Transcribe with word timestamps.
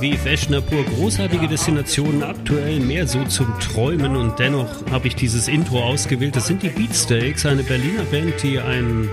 Aviv, 0.00 0.24
Eschnapur, 0.24 0.82
großartige 0.84 1.46
Destinationen, 1.46 2.22
aktuell 2.22 2.80
mehr 2.80 3.06
so 3.06 3.22
zum 3.24 3.52
Träumen 3.60 4.16
und 4.16 4.38
dennoch 4.38 4.90
habe 4.90 5.08
ich 5.08 5.14
dieses 5.14 5.46
Intro 5.46 5.84
ausgewählt. 5.84 6.34
Das 6.36 6.46
sind 6.46 6.62
die 6.62 6.70
Beatsteaks, 6.70 7.44
eine 7.44 7.62
Berliner 7.62 8.04
Band, 8.04 8.42
die 8.42 8.58
ein 8.58 9.10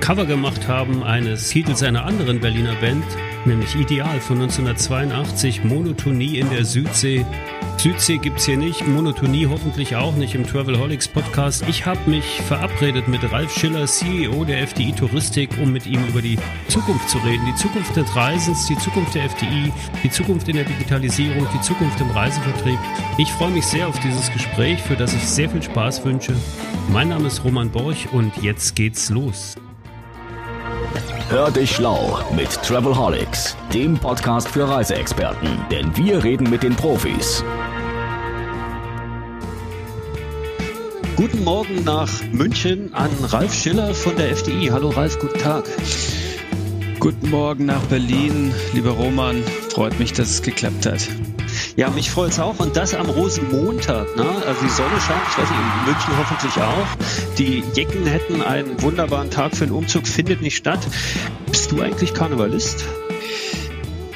Cover 0.00 0.26
gemacht 0.26 0.66
haben 0.66 1.04
eines 1.04 1.50
Titels 1.50 1.84
einer 1.84 2.06
anderen 2.06 2.40
Berliner 2.40 2.74
Band, 2.80 3.04
nämlich 3.46 3.74
Ideal 3.74 4.20
von 4.20 4.40
1982, 4.40 5.64
Monotonie 5.64 6.38
in 6.38 6.50
der 6.50 6.64
Südsee. 6.64 7.24
Südsee 7.76 8.18
gibt's 8.18 8.44
hier 8.44 8.58
nicht, 8.58 8.86
Monotonie 8.86 9.46
hoffentlich 9.46 9.96
auch 9.96 10.14
nicht 10.14 10.34
im 10.34 10.46
Travelholics 10.46 11.08
Podcast. 11.08 11.64
Ich 11.68 11.86
habe 11.86 12.10
mich 12.10 12.24
verabredet 12.42 13.08
mit 13.08 13.30
Ralf 13.32 13.50
Schiller, 13.52 13.86
CEO 13.86 14.44
der 14.44 14.66
FDI 14.66 14.92
Touristik, 14.92 15.50
um 15.62 15.72
mit 15.72 15.86
ihm 15.86 16.04
über 16.08 16.20
die 16.20 16.38
Zukunft 16.68 17.08
zu 17.08 17.18
reden. 17.18 17.46
Die 17.46 17.54
Zukunft 17.54 17.96
des 17.96 18.14
Reisens, 18.14 18.66
die 18.66 18.76
Zukunft 18.76 19.14
der 19.14 19.24
FDI, 19.24 19.72
die 20.02 20.10
Zukunft 20.10 20.48
in 20.48 20.56
der 20.56 20.64
Digitalisierung, 20.64 21.46
die 21.54 21.60
Zukunft 21.62 22.00
im 22.00 22.10
Reisevertrieb. 22.10 22.78
Ich 23.16 23.32
freue 23.32 23.50
mich 23.50 23.64
sehr 23.64 23.88
auf 23.88 23.98
dieses 24.00 24.30
Gespräch, 24.30 24.80
für 24.82 24.96
das 24.96 25.14
ich 25.14 25.22
sehr 25.22 25.48
viel 25.48 25.62
Spaß 25.62 26.04
wünsche. 26.04 26.34
Mein 26.92 27.08
Name 27.08 27.28
ist 27.28 27.44
Roman 27.44 27.70
Borch 27.70 28.12
und 28.12 28.36
jetzt 28.42 28.76
geht's 28.76 29.08
los. 29.08 29.56
Hör 31.30 31.48
dich 31.48 31.76
schlau 31.76 32.18
mit 32.34 32.50
Travelholics, 32.64 33.56
dem 33.72 33.96
Podcast 33.96 34.48
für 34.48 34.68
Reiseexperten, 34.68 35.64
denn 35.70 35.96
wir 35.96 36.24
reden 36.24 36.50
mit 36.50 36.64
den 36.64 36.74
Profis. 36.74 37.44
Guten 41.14 41.44
Morgen 41.44 41.84
nach 41.84 42.10
München 42.32 42.92
an 42.94 43.10
Ralf 43.22 43.54
Schiller 43.54 43.94
von 43.94 44.16
der 44.16 44.34
FDI. 44.34 44.70
Hallo 44.72 44.88
Ralf, 44.88 45.20
guten 45.20 45.38
Tag. 45.38 45.66
Guten 46.98 47.30
Morgen 47.30 47.66
nach 47.66 47.82
Berlin, 47.84 48.52
lieber 48.74 48.90
Roman. 48.90 49.40
Freut 49.68 50.00
mich, 50.00 50.12
dass 50.12 50.30
es 50.30 50.42
geklappt 50.42 50.84
hat. 50.84 51.08
Ja, 51.80 51.88
mich 51.88 52.10
freut 52.10 52.32
es 52.32 52.38
auch 52.38 52.58
und 52.58 52.76
das 52.76 52.94
am 52.94 53.08
Rosenmontag. 53.08 54.14
Ne? 54.14 54.26
Also 54.46 54.60
die 54.62 54.68
Sonne 54.68 55.00
scheint, 55.00 55.22
ich 55.30 55.38
weiß 55.38 55.48
nicht, 55.48 55.60
in 55.60 55.84
München 55.86 56.18
hoffentlich 56.18 56.62
auch. 56.62 57.36
Die 57.38 57.64
Jecken 57.74 58.04
hätten 58.04 58.42
einen 58.42 58.82
wunderbaren 58.82 59.30
Tag 59.30 59.56
für 59.56 59.64
einen 59.64 59.72
Umzug, 59.72 60.06
findet 60.06 60.42
nicht 60.42 60.58
statt. 60.58 60.86
Bist 61.50 61.72
du 61.72 61.80
eigentlich 61.80 62.12
Karnevalist? 62.12 62.84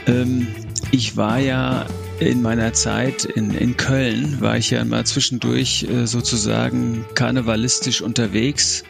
Ähm, 0.06 0.46
ich 0.90 1.16
war 1.16 1.38
ja 1.38 1.86
in 2.20 2.42
meiner 2.42 2.74
Zeit 2.74 3.24
in, 3.24 3.54
in 3.54 3.78
Köln 3.78 4.42
war 4.42 4.58
ich 4.58 4.68
ja 4.68 4.84
mal 4.84 5.06
zwischendurch 5.06 5.84
äh, 5.84 6.06
sozusagen 6.06 7.06
karnevalistisch 7.14 8.02
unterwegs, 8.02 8.84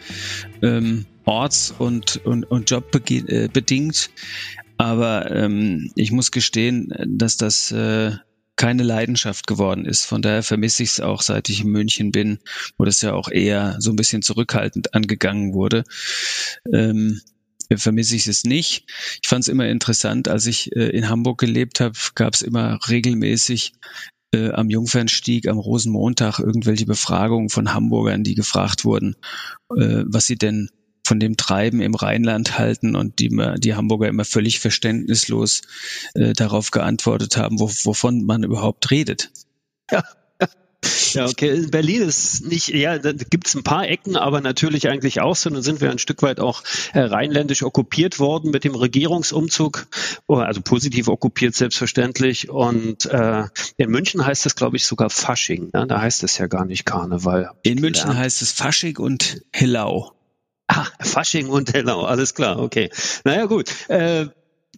ähm, 0.61 1.05
orts- 1.23 1.73
und, 1.79 2.17
und, 2.25 2.43
und 2.43 2.69
jobbedingt. 2.69 4.09
Äh, 4.09 4.73
Aber 4.75 5.31
ähm, 5.31 5.91
ich 5.95 6.11
muss 6.11 6.31
gestehen, 6.31 6.93
dass 7.07 7.37
das 7.37 7.71
äh, 7.71 8.11
keine 8.55 8.83
Leidenschaft 8.83 9.47
geworden 9.47 9.85
ist. 9.85 10.05
Von 10.05 10.21
daher 10.21 10.43
vermisse 10.43 10.83
ich 10.83 10.89
es 10.89 10.99
auch, 11.01 11.21
seit 11.21 11.49
ich 11.49 11.61
in 11.61 11.69
München 11.69 12.11
bin, 12.11 12.39
wo 12.77 12.85
das 12.85 13.01
ja 13.01 13.13
auch 13.13 13.29
eher 13.29 13.75
so 13.79 13.91
ein 13.91 13.95
bisschen 13.95 14.21
zurückhaltend 14.21 14.93
angegangen 14.93 15.53
wurde. 15.53 15.83
Ähm, 16.71 17.21
vermisse 17.75 18.15
ich 18.15 18.27
es 18.27 18.43
nicht. 18.43 18.85
Ich 19.21 19.27
fand 19.27 19.43
es 19.43 19.47
immer 19.47 19.67
interessant, 19.67 20.27
als 20.27 20.45
ich 20.45 20.75
äh, 20.75 20.89
in 20.89 21.09
Hamburg 21.09 21.39
gelebt 21.39 21.79
habe, 21.79 21.97
gab 22.13 22.33
es 22.33 22.41
immer 22.41 22.79
regelmäßig 22.87 23.73
äh, 24.33 24.51
am 24.51 24.69
Jungfernstieg 24.69 25.47
am 25.47 25.57
Rosenmontag 25.57 26.39
irgendwelche 26.39 26.85
Befragungen 26.85 27.49
von 27.49 27.73
Hamburgern, 27.73 28.23
die 28.23 28.35
gefragt 28.35 28.85
wurden, 28.85 29.15
äh, 29.75 30.03
was 30.05 30.27
sie 30.27 30.37
denn 30.37 30.69
von 31.05 31.19
dem 31.19 31.37
Treiben 31.37 31.81
im 31.81 31.93
Rheinland 31.93 32.57
halten 32.57 32.95
und 32.95 33.19
die, 33.19 33.29
die 33.57 33.75
Hamburger 33.75 34.07
immer 34.07 34.25
völlig 34.25 34.59
verständnislos 34.59 35.61
äh, 36.15 36.33
darauf 36.33 36.71
geantwortet 36.71 37.37
haben, 37.37 37.59
wo, 37.59 37.69
wovon 37.83 38.25
man 38.25 38.43
überhaupt 38.43 38.89
redet. 38.91 39.29
Ja. 39.91 40.03
Ja, 41.13 41.25
okay. 41.25 41.49
In 41.49 41.71
Berlin 41.71 42.03
ist 42.03 42.45
nicht, 42.45 42.67
ja, 42.69 42.99
da 42.99 43.11
gibt 43.13 43.47
es 43.47 43.55
ein 43.55 43.63
paar 43.63 43.87
Ecken, 43.87 44.17
aber 44.17 44.41
natürlich 44.41 44.87
eigentlich 44.87 45.21
auch 45.21 45.35
so. 45.35 45.49
Dann 45.49 45.63
sind 45.63 45.81
wir 45.81 45.89
ein 45.89 45.97
Stück 45.97 46.21
weit 46.21 46.39
auch 46.39 46.63
äh, 46.93 46.99
rheinländisch 46.99 47.63
okkupiert 47.63 48.19
worden 48.19 48.51
mit 48.51 48.63
dem 48.63 48.75
Regierungsumzug, 48.75 49.87
oh, 50.27 50.35
also 50.35 50.61
positiv 50.61 51.07
okkupiert 51.07 51.55
selbstverständlich. 51.55 52.49
Und 52.49 53.05
äh, 53.05 53.45
in 53.77 53.89
München 53.89 54.25
heißt 54.25 54.45
das, 54.45 54.55
glaube 54.55 54.77
ich, 54.77 54.85
sogar 54.85 55.09
Fasching. 55.09 55.69
Ne? 55.73 55.87
Da 55.87 56.01
heißt 56.01 56.23
es 56.23 56.37
ja 56.37 56.47
gar 56.47 56.65
nicht 56.65 56.85
Karneval. 56.85 57.51
In 57.63 57.79
München 57.79 58.15
heißt 58.15 58.41
es 58.41 58.51
Fasching 58.51 58.97
und 58.97 59.41
Hillau. 59.53 60.11
Ah, 60.67 60.87
Fasching 61.01 61.49
und 61.49 61.73
Hellau, 61.73 62.03
alles 62.03 62.33
klar, 62.33 62.59
okay. 62.59 62.89
Naja 63.23 63.45
gut. 63.45 63.89
Äh, 63.89 64.27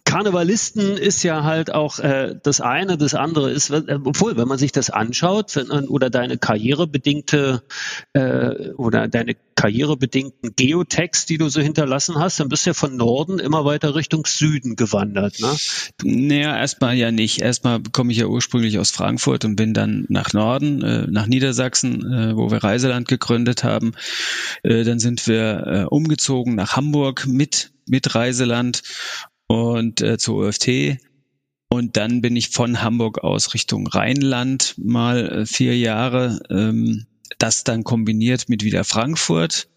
Karnevalisten 0.08 0.96
ist 0.96 1.22
ja 1.22 1.44
halt 1.44 1.74
auch 1.74 1.98
äh, 1.98 2.34
das 2.42 2.62
eine, 2.62 2.96
das 2.96 3.14
andere 3.14 3.50
ist, 3.50 3.68
äh, 3.68 3.98
obwohl, 4.02 4.38
wenn 4.38 4.48
man 4.48 4.56
sich 4.56 4.72
das 4.72 4.88
anschaut 4.88 5.54
wenn, 5.54 5.86
oder 5.86 6.08
deine 6.08 6.38
karrierebedingte 6.38 7.62
äh, 8.14 8.70
oder 8.78 9.06
deine 9.08 9.36
karrierebedingten 9.54 10.54
Geotags, 10.56 11.26
die 11.26 11.36
du 11.36 11.50
so 11.50 11.60
hinterlassen 11.60 12.18
hast, 12.18 12.40
dann 12.40 12.48
bist 12.48 12.64
du 12.64 12.70
ja 12.70 12.74
von 12.74 12.96
Norden 12.96 13.38
immer 13.38 13.66
weiter 13.66 13.94
Richtung 13.94 14.24
Süden 14.24 14.76
gewandert, 14.76 15.40
ne? 15.40 15.54
Naja, 16.02 16.56
erstmal 16.56 16.94
ja 16.94 17.10
nicht. 17.10 17.42
Erstmal 17.42 17.82
komme 17.92 18.12
ich 18.12 18.18
ja 18.18 18.26
ursprünglich 18.28 18.78
aus 18.78 18.90
Frankfurt 18.90 19.44
und 19.44 19.56
bin 19.56 19.74
dann 19.74 20.06
nach 20.08 20.32
Norden, 20.32 20.82
äh, 20.82 21.06
nach 21.06 21.26
Niedersachsen, 21.26 22.10
äh, 22.10 22.34
wo 22.34 22.50
wir 22.50 22.64
Reiseland 22.64 23.08
gegründet 23.08 23.62
haben. 23.62 23.92
Äh, 24.62 24.84
dann 24.84 25.00
sind 25.00 25.26
wir 25.26 25.66
äh, 25.66 25.84
umgezogen 25.84 26.54
nach 26.54 26.76
Hamburg 26.76 27.26
mit 27.26 27.72
mit 27.90 28.14
Reiseland 28.14 28.82
und 29.48 30.00
äh, 30.00 30.18
zur 30.18 30.46
OFT. 30.46 30.98
Und 31.70 31.96
dann 31.96 32.22
bin 32.22 32.36
ich 32.36 32.50
von 32.50 32.82
Hamburg 32.82 33.18
aus 33.18 33.52
Richtung 33.52 33.86
Rheinland 33.86 34.74
mal 34.78 35.28
äh, 35.28 35.46
vier 35.46 35.76
Jahre, 35.76 36.40
ähm, 36.48 37.06
das 37.38 37.64
dann 37.64 37.84
kombiniert 37.84 38.48
mit 38.48 38.64
wieder 38.64 38.84
Frankfurt, 38.84 39.68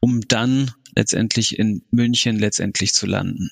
um 0.00 0.20
dann 0.22 0.72
letztendlich 0.94 1.58
in 1.58 1.82
München 1.90 2.38
letztendlich 2.38 2.92
zu 2.92 3.06
landen. 3.06 3.50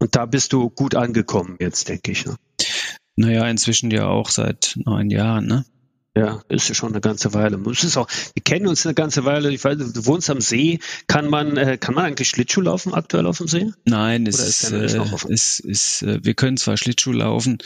Und 0.00 0.16
da 0.16 0.26
bist 0.26 0.52
du 0.52 0.68
gut 0.70 0.96
angekommen 0.96 1.56
jetzt, 1.60 1.88
denke 1.88 2.10
ich. 2.10 2.26
Ne? 2.26 2.36
Naja, 3.14 3.48
inzwischen 3.48 3.90
ja 3.92 4.08
auch 4.08 4.30
seit 4.30 4.76
neun 4.84 5.10
Jahren, 5.10 5.46
ne? 5.46 5.64
Ja, 6.14 6.42
ist 6.50 6.68
ja 6.68 6.74
schon 6.74 6.92
eine 6.92 7.00
ganze 7.00 7.32
Weile. 7.32 7.58
Es 7.70 7.84
ist 7.84 7.96
auch, 7.96 8.06
wir 8.34 8.42
kennen 8.42 8.66
uns 8.66 8.84
eine 8.84 8.94
ganze 8.94 9.24
Weile. 9.24 9.50
Ich 9.50 9.64
weiß, 9.64 9.78
du 9.78 10.06
wohnst 10.06 10.28
am 10.28 10.42
See. 10.42 10.78
Kann 11.06 11.30
man, 11.30 11.56
äh, 11.56 11.78
kann 11.78 11.94
man 11.94 12.04
eigentlich 12.04 12.28
Schlittschuh 12.28 12.60
laufen 12.60 12.92
aktuell 12.92 13.24
auf 13.26 13.38
dem 13.38 13.48
See? 13.48 13.70
Nein, 13.86 14.26
es 14.26 14.38
ist, 14.38 14.70
ist, 14.70 14.94
äh, 14.94 15.32
ist, 15.32 15.60
ist, 15.60 16.02
äh, 16.02 16.22
wir 16.22 16.34
können 16.34 16.58
zwar 16.58 16.76
Schlittschuh 16.76 17.12
laufen 17.12 17.58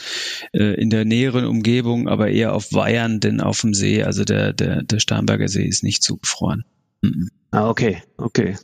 äh, 0.53 0.79
in 0.79 0.89
der 0.89 1.03
näheren 1.03 1.45
Umgebung, 1.45 2.07
aber 2.07 2.29
eher 2.29 2.53
auf 2.53 2.71
Weihern 2.71 3.19
denn 3.19 3.41
auf 3.41 3.59
dem 3.59 3.73
See. 3.73 4.03
Also 4.03 4.23
der, 4.23 4.53
der, 4.53 4.81
der 4.81 4.99
Starnberger 4.99 5.49
See 5.49 5.65
ist 5.65 5.83
nicht 5.83 6.01
zugefroren. 6.01 6.63
Mhm. 7.01 7.29
Ah, 7.51 7.69
okay, 7.69 8.01
okay. 8.17 8.57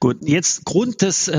Gut, 0.00 0.18
jetzt 0.22 0.64
Grund 0.64 1.00
des, 1.00 1.28
äh, 1.28 1.38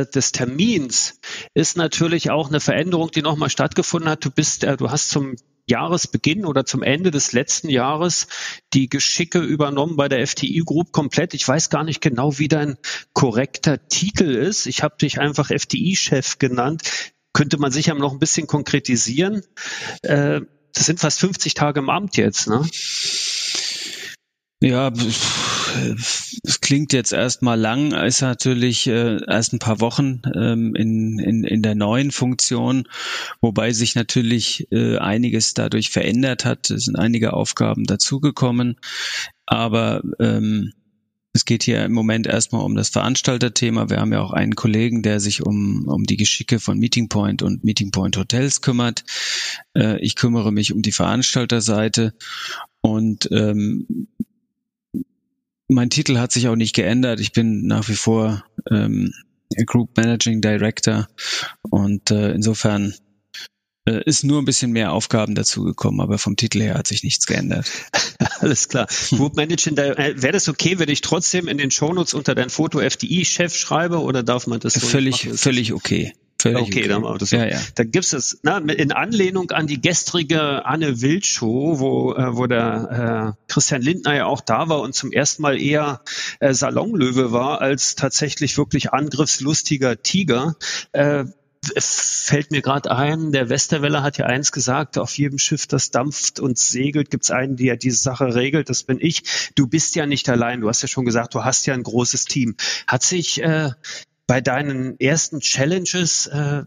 äh, 0.00 0.06
des 0.10 0.32
Termins 0.32 1.20
ist 1.52 1.76
natürlich 1.76 2.30
auch 2.30 2.48
eine 2.48 2.60
Veränderung, 2.60 3.10
die 3.10 3.22
nochmal 3.22 3.50
stattgefunden 3.50 4.10
hat. 4.10 4.24
Du 4.24 4.30
bist, 4.30 4.64
äh, 4.64 4.76
du 4.76 4.90
hast 4.90 5.10
zum 5.10 5.36
Jahresbeginn 5.66 6.44
oder 6.44 6.64
zum 6.64 6.82
Ende 6.82 7.10
des 7.10 7.32
letzten 7.32 7.68
Jahres 7.68 8.26
die 8.72 8.88
Geschicke 8.88 9.38
übernommen 9.38 9.96
bei 9.96 10.08
der 10.08 10.26
FTI 10.26 10.62
Group 10.64 10.92
komplett. 10.92 11.34
Ich 11.34 11.46
weiß 11.46 11.70
gar 11.70 11.84
nicht 11.84 12.00
genau, 12.00 12.38
wie 12.38 12.48
dein 12.48 12.76
korrekter 13.12 13.88
Titel 13.88 14.34
ist. 14.34 14.66
Ich 14.66 14.82
habe 14.82 14.96
dich 15.00 15.20
einfach 15.20 15.48
FTI-Chef 15.48 16.38
genannt. 16.38 16.82
Könnte 17.32 17.58
man 17.58 17.72
sicher 17.72 17.94
noch 17.94 18.12
ein 18.12 18.18
bisschen 18.18 18.46
konkretisieren. 18.46 19.42
Äh, 20.02 20.42
das 20.74 20.86
sind 20.86 21.00
fast 21.00 21.20
50 21.20 21.54
Tage 21.54 21.80
im 21.80 21.88
Amt 21.88 22.16
jetzt, 22.16 22.48
ne? 22.48 22.68
Ja, 24.60 24.90
es 26.42 26.60
klingt 26.60 26.92
jetzt 26.92 27.12
erstmal 27.12 27.58
lang, 27.58 27.92
ist 27.92 28.20
natürlich 28.20 28.86
äh, 28.86 29.18
erst 29.26 29.52
ein 29.52 29.58
paar 29.58 29.80
Wochen 29.80 30.22
ähm, 30.34 30.74
in, 30.74 31.18
in, 31.18 31.44
in 31.44 31.62
der 31.62 31.74
neuen 31.74 32.10
Funktion, 32.10 32.88
wobei 33.40 33.72
sich 33.72 33.94
natürlich 33.94 34.68
äh, 34.70 34.98
einiges 34.98 35.54
dadurch 35.54 35.90
verändert 35.90 36.44
hat. 36.44 36.70
Es 36.70 36.84
sind 36.84 36.96
einige 36.96 37.32
Aufgaben 37.32 37.84
dazugekommen, 37.84 38.76
aber 39.46 40.02
ähm, 40.20 40.72
es 41.36 41.44
geht 41.44 41.64
hier 41.64 41.84
im 41.84 41.92
Moment 41.92 42.28
erstmal 42.28 42.64
um 42.64 42.76
das 42.76 42.90
Veranstalterthema. 42.90 43.90
Wir 43.90 43.98
haben 43.98 44.12
ja 44.12 44.20
auch 44.20 44.32
einen 44.32 44.54
Kollegen, 44.54 45.02
der 45.02 45.18
sich 45.18 45.42
um, 45.42 45.88
um 45.88 46.04
die 46.04 46.16
Geschicke 46.16 46.60
von 46.60 46.78
Meeting 46.78 47.08
Point 47.08 47.42
und 47.42 47.64
Meeting 47.64 47.90
Point 47.90 48.16
Hotels 48.16 48.60
kümmert. 48.60 49.02
Äh, 49.76 49.98
ich 50.00 50.14
kümmere 50.14 50.52
mich 50.52 50.72
um 50.72 50.80
die 50.80 50.92
Veranstalterseite 50.92 52.14
und 52.82 53.28
ähm, 53.32 54.06
mein 55.68 55.90
Titel 55.90 56.18
hat 56.18 56.32
sich 56.32 56.48
auch 56.48 56.56
nicht 56.56 56.74
geändert. 56.74 57.20
Ich 57.20 57.32
bin 57.32 57.66
nach 57.66 57.88
wie 57.88 57.94
vor 57.94 58.44
ähm, 58.70 59.12
Group 59.66 59.96
Managing 59.96 60.40
Director 60.40 61.08
und 61.62 62.10
äh, 62.10 62.32
insofern 62.32 62.94
äh, 63.86 64.02
ist 64.04 64.24
nur 64.24 64.40
ein 64.40 64.44
bisschen 64.44 64.72
mehr 64.72 64.92
Aufgaben 64.92 65.34
dazugekommen, 65.34 66.00
aber 66.00 66.18
vom 66.18 66.36
Titel 66.36 66.60
her 66.60 66.74
hat 66.74 66.86
sich 66.86 67.02
nichts 67.02 67.26
geändert. 67.26 67.70
Alles 68.40 68.68
klar. 68.68 68.88
Group 69.10 69.36
Managing 69.36 69.76
Director, 69.76 70.04
äh, 70.04 70.22
wäre 70.22 70.32
das 70.32 70.48
okay, 70.48 70.78
wenn 70.78 70.88
ich 70.88 71.00
trotzdem 71.00 71.48
in 71.48 71.58
den 71.58 71.70
Shownotes 71.70 72.14
unter 72.14 72.34
dein 72.34 72.50
Foto 72.50 72.80
FDI-Chef 72.80 73.54
schreibe 73.54 74.00
oder 74.00 74.22
darf 74.22 74.46
man 74.46 74.60
das 74.60 74.74
so 74.74 74.86
Völlig, 74.86 75.28
völlig 75.34 75.72
okay 75.72 76.12
Okay, 76.44 76.56
okay. 76.56 76.88
dann 76.88 77.02
machen 77.02 77.14
wir 77.14 77.18
das 77.18 77.30
so. 77.30 77.36
Ja, 77.36 77.46
ja. 77.46 77.60
Da 77.74 77.84
gibt 77.84 78.12
es 78.12 78.38
na, 78.42 78.58
in 78.58 78.92
Anlehnung 78.92 79.50
an 79.50 79.66
die 79.66 79.80
gestrige 79.80 80.64
Anne 80.64 81.00
Wild 81.00 81.26
Show, 81.26 81.78
wo, 81.78 82.14
äh, 82.14 82.36
wo 82.36 82.46
der 82.46 83.36
äh, 83.36 83.52
Christian 83.52 83.82
Lindner 83.82 84.14
ja 84.14 84.26
auch 84.26 84.40
da 84.40 84.68
war 84.68 84.80
und 84.80 84.94
zum 84.94 85.12
ersten 85.12 85.42
Mal 85.42 85.60
eher 85.60 86.02
äh, 86.40 86.52
Salonlöwe 86.52 87.32
war 87.32 87.60
als 87.60 87.94
tatsächlich 87.94 88.58
wirklich 88.58 88.92
angriffslustiger 88.92 90.02
Tiger. 90.02 90.56
Äh, 90.92 91.24
fällt 91.78 92.50
mir 92.50 92.62
gerade 92.62 92.90
ein, 92.90 93.32
der 93.32 93.48
Westerwelle 93.48 94.02
hat 94.02 94.18
ja 94.18 94.26
eins 94.26 94.52
gesagt, 94.52 94.98
auf 94.98 95.16
jedem 95.16 95.38
Schiff, 95.38 95.66
das 95.66 95.90
dampft 95.90 96.40
und 96.40 96.58
segelt, 96.58 97.10
gibt 97.10 97.24
es 97.24 97.30
einen, 97.30 97.56
der 97.56 97.76
diese 97.76 97.96
Sache 97.96 98.34
regelt, 98.34 98.68
das 98.68 98.82
bin 98.82 98.98
ich. 99.00 99.22
Du 99.54 99.66
bist 99.66 99.94
ja 99.94 100.06
nicht 100.06 100.28
allein, 100.28 100.60
du 100.60 100.68
hast 100.68 100.82
ja 100.82 100.88
schon 100.88 101.04
gesagt, 101.04 101.34
du 101.34 101.44
hast 101.44 101.66
ja 101.66 101.74
ein 101.74 101.82
großes 101.82 102.26
Team. 102.26 102.56
Hat 102.86 103.02
sich 103.02 103.42
äh, 103.42 103.70
bei 104.26 104.40
deinen 104.40 104.98
ersten 104.98 105.40
Challenges 105.40 106.26
äh, 106.26 106.64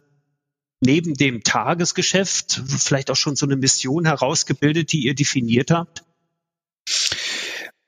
neben 0.82 1.16
dem 1.16 1.44
Tagesgeschäft 1.44 2.62
vielleicht 2.78 3.10
auch 3.10 3.16
schon 3.16 3.36
so 3.36 3.46
eine 3.46 3.56
Mission 3.56 4.06
herausgebildet, 4.06 4.92
die 4.92 5.06
ihr 5.06 5.16
definiert 5.16 5.72
habt? 5.72 6.04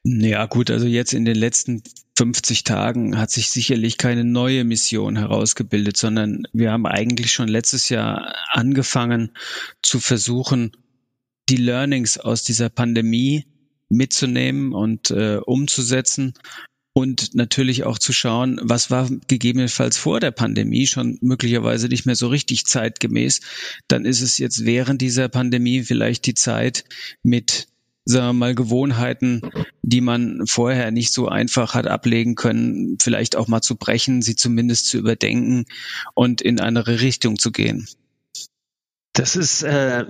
Ja, 0.04 0.46
gut, 0.46 0.72
also 0.72 0.88
jetzt 0.88 1.14
in 1.14 1.26
den 1.26 1.36
letzten 1.36 1.84
50 2.18 2.64
Tagen 2.64 3.18
hat 3.18 3.32
sich 3.32 3.50
sicherlich 3.50 3.98
keine 3.98 4.24
neue 4.24 4.64
Mission 4.64 5.18
herausgebildet, 5.18 5.98
sondern 5.98 6.44
wir 6.52 6.72
haben 6.72 6.86
eigentlich 6.86 7.32
schon 7.32 7.48
letztes 7.48 7.90
Jahr 7.90 8.36
angefangen 8.50 9.32
zu 9.82 10.00
versuchen, 10.00 10.72
die 11.48 11.58
Learnings 11.58 12.18
aus 12.18 12.44
dieser 12.44 12.70
Pandemie 12.70 13.46
mitzunehmen 13.90 14.74
und 14.74 15.12
äh, 15.12 15.38
umzusetzen 15.38 16.34
und 17.00 17.34
natürlich 17.34 17.86
auch 17.86 17.98
zu 17.98 18.12
schauen, 18.12 18.60
was 18.62 18.92
war 18.92 19.10
gegebenenfalls 19.28 19.98
vor 19.98 20.20
der 20.20 20.32
Pandemie 20.32 20.86
schon 20.86 21.18
möglicherweise 21.22 21.88
nicht 21.88 22.06
mehr 22.06 22.16
so 22.16 22.28
richtig 22.28 22.66
zeitgemäß. 22.66 23.40
Dann 23.88 24.04
ist 24.04 24.22
es 24.22 24.38
jetzt 24.38 24.66
während 24.66 25.02
dieser 25.02 25.30
Pandemie 25.30 25.84
vielleicht 25.84 26.26
die 26.26 26.34
Zeit 26.34 26.84
mit 27.24 27.68
sagen 28.04 28.28
wir 28.28 28.34
mal, 28.34 28.56
Gewohnheiten, 28.56 29.42
die 29.82 30.02
man 30.02 30.42
vorher 30.46 30.92
nicht 30.92 31.14
so 31.14 31.28
einfach 31.28 31.74
hat 31.74 31.88
ablegen 31.88 32.36
können, 32.36 32.98
vielleicht 33.00 33.36
auch 33.36 33.48
mal 33.48 33.62
zu 33.62 33.76
brechen, 33.76 34.22
sie 34.22 34.36
zumindest 34.36 34.88
zu 34.88 34.98
überdenken 34.98 35.66
und 36.16 36.42
in 36.42 36.60
eine 36.60 36.88
Richtung 36.88 37.38
zu 37.38 37.52
gehen. 37.52 37.88
Das 39.14 39.36
ist, 39.36 39.64
äh, 39.64 40.06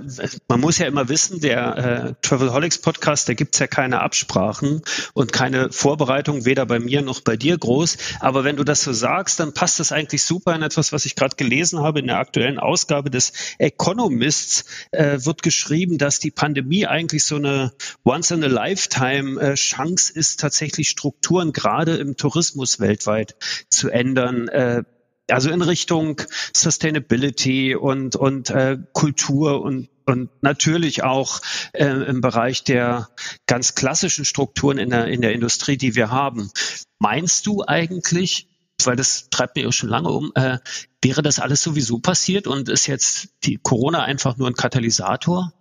man 0.50 0.60
muss 0.60 0.78
ja 0.78 0.86
immer 0.86 1.08
wissen, 1.08 1.40
der 1.40 1.78
äh, 1.78 2.14
Travelholics 2.22 2.80
Podcast, 2.80 3.30
da 3.30 3.34
gibt's 3.34 3.58
ja 3.58 3.66
keine 3.66 4.02
Absprachen 4.02 4.82
und 5.14 5.32
keine 5.32 5.72
Vorbereitung, 5.72 6.44
weder 6.44 6.66
bei 6.66 6.80
mir 6.80 7.02
noch 7.02 7.22
bei 7.22 7.38
dir 7.38 7.58
groß. 7.58 7.96
Aber 8.20 8.44
wenn 8.44 8.58
du 8.58 8.66
das 8.66 8.84
so 8.84 8.92
sagst, 8.92 9.40
dann 9.40 9.54
passt 9.54 9.80
das 9.80 9.94
eigentlich 9.94 10.24
super 10.24 10.54
in 10.54 10.64
etwas, 10.64 10.92
was 10.92 11.06
ich 11.06 11.16
gerade 11.16 11.38
gelesen 11.38 11.80
habe. 11.80 12.00
In 12.00 12.08
der 12.08 12.20
aktuellen 12.20 12.60
Ausgabe 12.60 13.10
des 13.10 13.32
Economists 13.58 14.66
äh, 14.92 15.20
wird 15.22 15.44
geschrieben, 15.44 15.98
dass 15.98 16.20
die 16.20 16.32
Pandemie 16.32 16.86
eigentlich 16.86 17.24
so 17.24 17.38
eine 17.38 17.72
Once-in-a-Lifetime-Chance 18.04 20.14
äh, 20.14 20.20
ist, 20.20 20.42
tatsächlich 20.42 20.90
Strukturen 20.90 21.54
gerade 21.54 21.96
im 21.96 22.18
Tourismus 22.18 22.82
weltweit 22.82 23.38
zu 23.70 23.90
ändern. 23.90 24.50
Äh, 24.50 24.84
also 25.30 25.50
in 25.50 25.62
Richtung 25.62 26.22
Sustainability 26.56 27.76
und, 27.76 28.16
und 28.16 28.50
äh, 28.50 28.78
Kultur 28.94 29.62
und, 29.62 29.90
und 30.06 30.30
natürlich 30.42 31.04
auch 31.04 31.42
äh, 31.74 31.86
im 31.86 32.22
Bereich 32.22 32.64
der 32.64 33.10
ganz 33.46 33.76
klassischen 33.76 34.26
Strukturen 34.26 34.78
in 34.78 34.90
der, 34.90 35.08
in 35.08 35.22
der 35.22 35.34
Industrie, 35.34 35.78
die 35.78 35.96
wir 35.96 36.12
haben. 36.12 36.52
Meinst 37.00 37.46
du 37.46 37.64
eigentlich, 37.66 38.48
weil 38.84 38.96
das 38.96 39.30
treibt 39.30 39.56
mich 39.56 39.68
auch 39.68 39.74
schon 39.74 39.90
lange 39.90 40.10
um, 40.10 40.32
äh, 40.36 40.60
wäre 41.02 41.22
das 41.22 41.40
alles 41.40 41.62
sowieso 41.62 42.00
passiert 42.00 42.48
und 42.48 42.70
ist 42.70 42.88
jetzt 42.88 43.30
die 43.44 43.58
Corona 43.58 44.04
einfach 44.04 44.38
nur 44.38 44.48
ein 44.48 44.56
Katalysator? 44.56 45.54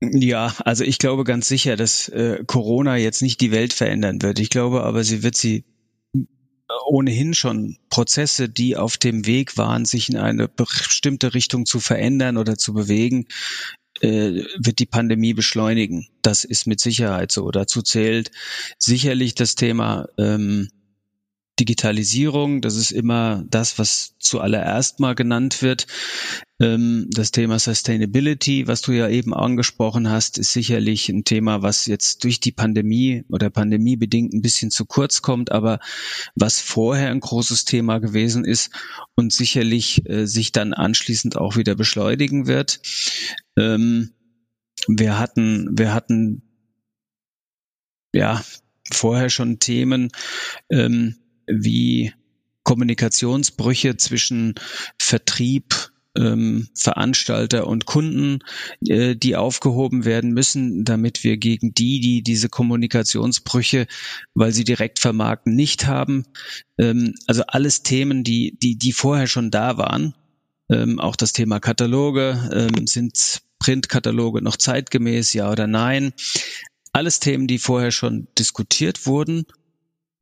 Ja, 0.00 0.52
also 0.64 0.82
ich 0.82 0.98
glaube 0.98 1.22
ganz 1.22 1.46
sicher, 1.46 1.76
dass 1.76 2.08
äh, 2.08 2.42
Corona 2.46 2.96
jetzt 2.96 3.22
nicht 3.22 3.40
die 3.40 3.52
Welt 3.52 3.72
verändern 3.72 4.20
wird. 4.20 4.40
Ich 4.40 4.50
glaube 4.50 4.82
aber, 4.82 5.04
sie 5.04 5.22
wird 5.22 5.36
sie 5.36 5.64
ohnehin 6.86 7.34
schon 7.34 7.78
Prozesse, 7.90 8.48
die 8.48 8.76
auf 8.76 8.96
dem 8.96 9.26
Weg 9.26 9.56
waren, 9.56 9.84
sich 9.84 10.08
in 10.08 10.16
eine 10.16 10.48
bestimmte 10.48 11.34
Richtung 11.34 11.66
zu 11.66 11.80
verändern 11.80 12.36
oder 12.36 12.56
zu 12.56 12.72
bewegen, 12.72 13.26
äh, 14.00 14.44
wird 14.58 14.78
die 14.78 14.86
Pandemie 14.86 15.34
beschleunigen. 15.34 16.08
Das 16.22 16.44
ist 16.44 16.66
mit 16.66 16.80
Sicherheit 16.80 17.32
so. 17.32 17.50
Dazu 17.50 17.82
zählt 17.82 18.30
sicherlich 18.78 19.34
das 19.34 19.54
Thema 19.54 20.08
ähm, 20.18 20.68
Digitalisierung, 21.60 22.62
das 22.62 22.76
ist 22.76 22.92
immer 22.92 23.44
das, 23.48 23.78
was 23.78 24.14
zuallererst 24.18 25.00
mal 25.00 25.14
genannt 25.14 25.60
wird. 25.60 25.86
Ähm, 26.60 27.08
das 27.10 27.30
Thema 27.30 27.58
Sustainability, 27.58 28.66
was 28.68 28.80
du 28.80 28.92
ja 28.92 29.08
eben 29.08 29.34
angesprochen 29.34 30.08
hast, 30.08 30.38
ist 30.38 30.52
sicherlich 30.54 31.10
ein 31.10 31.24
Thema, 31.24 31.62
was 31.62 31.84
jetzt 31.86 32.24
durch 32.24 32.40
die 32.40 32.52
Pandemie 32.52 33.24
oder 33.28 33.50
pandemiebedingt 33.50 34.32
ein 34.32 34.40
bisschen 34.40 34.70
zu 34.70 34.86
kurz 34.86 35.20
kommt, 35.20 35.52
aber 35.52 35.78
was 36.34 36.58
vorher 36.60 37.10
ein 37.10 37.20
großes 37.20 37.66
Thema 37.66 37.98
gewesen 37.98 38.46
ist 38.46 38.70
und 39.14 39.32
sicherlich 39.32 40.08
äh, 40.08 40.26
sich 40.26 40.52
dann 40.52 40.72
anschließend 40.72 41.36
auch 41.36 41.56
wieder 41.56 41.74
beschleunigen 41.74 42.46
wird. 42.46 42.80
Ähm, 43.58 44.14
wir 44.88 45.18
hatten, 45.18 45.68
wir 45.78 45.92
hatten 45.92 46.42
ja 48.14 48.42
vorher 48.90 49.30
schon 49.30 49.58
Themen, 49.58 50.10
ähm, 50.70 51.16
wie 51.60 52.12
Kommunikationsbrüche 52.64 53.96
zwischen 53.96 54.54
Vertrieb, 54.98 55.90
ähm, 56.16 56.68
Veranstalter 56.74 57.66
und 57.66 57.86
Kunden, 57.86 58.40
äh, 58.86 59.16
die 59.16 59.36
aufgehoben 59.36 60.04
werden 60.04 60.32
müssen, 60.32 60.84
damit 60.84 61.24
wir 61.24 61.38
gegen 61.38 61.72
die, 61.74 62.00
die 62.00 62.22
diese 62.22 62.48
Kommunikationsbrüche, 62.48 63.86
weil 64.34 64.52
sie 64.52 64.64
direkt 64.64 64.98
vermarkten, 64.98 65.54
nicht 65.54 65.86
haben. 65.86 66.24
Ähm, 66.78 67.14
also 67.26 67.44
alles 67.46 67.82
Themen, 67.82 68.24
die, 68.24 68.58
die, 68.62 68.76
die 68.76 68.92
vorher 68.92 69.26
schon 69.26 69.50
da 69.50 69.78
waren. 69.78 70.14
Ähm, 70.70 71.00
auch 71.00 71.16
das 71.16 71.32
Thema 71.32 71.60
Kataloge. 71.60 72.50
Ähm, 72.52 72.86
sind 72.86 73.40
Printkataloge 73.58 74.42
noch 74.42 74.56
zeitgemäß, 74.56 75.32
ja 75.32 75.50
oder 75.50 75.66
nein? 75.66 76.12
Alles 76.92 77.20
Themen, 77.20 77.46
die 77.46 77.58
vorher 77.58 77.90
schon 77.90 78.28
diskutiert 78.38 79.06
wurden 79.06 79.46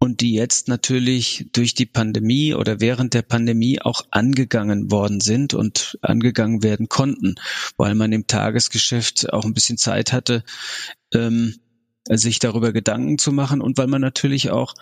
und 0.00 0.23
die 0.23 0.33
jetzt 0.33 0.66
natürlich 0.66 1.47
durch 1.52 1.75
die 1.75 1.87
Pandemie 1.87 2.54
oder 2.54 2.80
während 2.80 3.12
der 3.14 3.23
Pandemie 3.23 3.80
auch 3.83 4.07
angegangen 4.11 4.90
worden 4.90 5.21
sind 5.21 5.52
und 5.54 5.99
angegangen 6.00 6.62
werden 6.62 6.88
konnten, 6.88 7.35
weil 7.76 7.95
man 7.95 8.11
im 8.11 8.26
Tagesgeschäft 8.26 9.33
auch 9.33 9.45
ein 9.45 9.54
bisschen 9.54 9.76
Zeit 9.76 10.12
hatte, 10.12 10.42
ähm, 11.12 11.54
sich 12.09 12.38
darüber 12.38 12.73
Gedanken 12.73 13.19
zu 13.19 13.30
machen 13.30 13.61
und 13.61 13.76
weil 13.76 13.88
man 13.88 14.00
natürlich 14.00 14.50
auch 14.50 14.75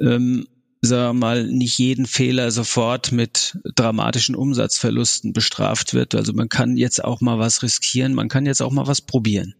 ähm, 0.00 0.46
sagen 0.80 1.18
wir 1.18 1.26
mal, 1.26 1.46
nicht 1.46 1.78
jeden 1.78 2.06
Fehler 2.06 2.50
sofort 2.50 3.12
mit 3.12 3.58
dramatischen 3.74 4.34
Umsatzverlusten 4.34 5.32
bestraft 5.32 5.94
wird. 5.94 6.14
Also 6.14 6.32
man 6.32 6.48
kann 6.48 6.76
jetzt 6.76 7.04
auch 7.04 7.20
mal 7.20 7.38
was 7.38 7.62
riskieren, 7.62 8.14
man 8.14 8.28
kann 8.28 8.46
jetzt 8.46 8.62
auch 8.62 8.72
mal 8.72 8.86
was 8.86 9.00
probieren. 9.00 9.54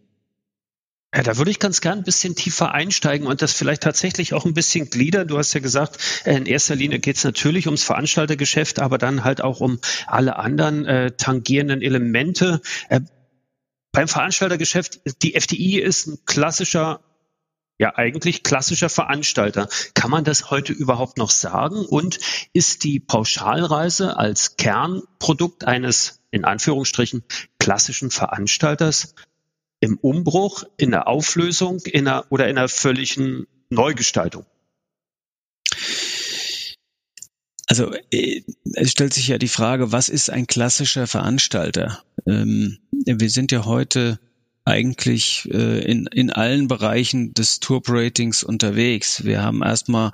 Ja, 1.15 1.23
da 1.23 1.37
würde 1.37 1.51
ich 1.51 1.59
ganz 1.59 1.79
gern 1.79 1.99
ein 1.99 2.03
bisschen 2.03 2.35
tiefer 2.35 2.73
einsteigen 2.73 3.27
und 3.27 3.41
das 3.41 3.53
vielleicht 3.53 3.81
tatsächlich 3.81 4.33
auch 4.33 4.45
ein 4.45 4.53
bisschen 4.53 4.89
gliedern. 4.89 5.27
Du 5.27 5.37
hast 5.37 5.53
ja 5.53 5.61
gesagt, 5.61 5.97
in 6.25 6.45
erster 6.45 6.75
Linie 6.75 6.99
geht 6.99 7.15
es 7.15 7.23
natürlich 7.23 7.65
ums 7.67 7.83
Veranstaltergeschäft, 7.83 8.79
aber 8.79 8.97
dann 8.97 9.23
halt 9.23 9.41
auch 9.41 9.61
um 9.61 9.79
alle 10.05 10.35
anderen 10.35 10.85
äh, 10.85 11.11
tangierenden 11.11 11.81
Elemente. 11.81 12.61
Äh, 12.89 13.01
beim 13.93 14.09
Veranstaltergeschäft, 14.09 14.99
die 15.23 15.35
FDI 15.35 15.79
ist 15.79 16.07
ein 16.07 16.19
klassischer 16.25 16.99
ja 17.79 17.95
eigentlich 17.95 18.43
klassischer 18.43 18.89
Veranstalter. 18.89 19.69
Kann 19.93 20.11
man 20.11 20.23
das 20.23 20.49
heute 20.49 20.73
überhaupt 20.73 21.17
noch 21.17 21.29
sagen? 21.29 21.85
Und 21.85 22.19
ist 22.51 22.83
die 22.83 22.99
Pauschalreise 22.99 24.17
als 24.17 24.57
Kernprodukt 24.57 25.63
eines 25.63 26.21
in 26.31 26.43
Anführungsstrichen 26.43 27.23
klassischen 27.59 28.11
Veranstalters 28.11 29.13
im 29.79 29.97
Umbruch, 29.97 30.63
in 30.77 30.91
der 30.91 31.07
Auflösung 31.07 31.79
in 31.85 32.07
einer, 32.07 32.25
oder 32.29 32.47
in 32.49 32.57
einer 32.57 32.69
völligen 32.69 33.47
Neugestaltung? 33.69 34.45
Also 37.67 37.93
äh, 38.11 38.43
es 38.73 38.91
stellt 38.91 39.13
sich 39.13 39.27
ja 39.27 39.37
die 39.37 39.49
Frage, 39.49 39.91
was 39.91 40.09
ist 40.09 40.29
ein 40.29 40.47
klassischer 40.47 41.05
Veranstalter? 41.05 42.01
Ähm, 42.25 42.79
wir 42.91 43.29
sind 43.29 43.51
ja 43.51 43.65
heute 43.65 44.19
eigentlich 44.67 45.47
äh, 45.51 45.79
in, 45.79 46.07
in 46.07 46.29
allen 46.29 46.67
Bereichen 46.67 47.33
des 47.33 47.61
Tour-Ratings 47.61 48.43
unterwegs. 48.43 49.23
Wir 49.23 49.41
haben 49.41 49.63
erstmal 49.63 50.11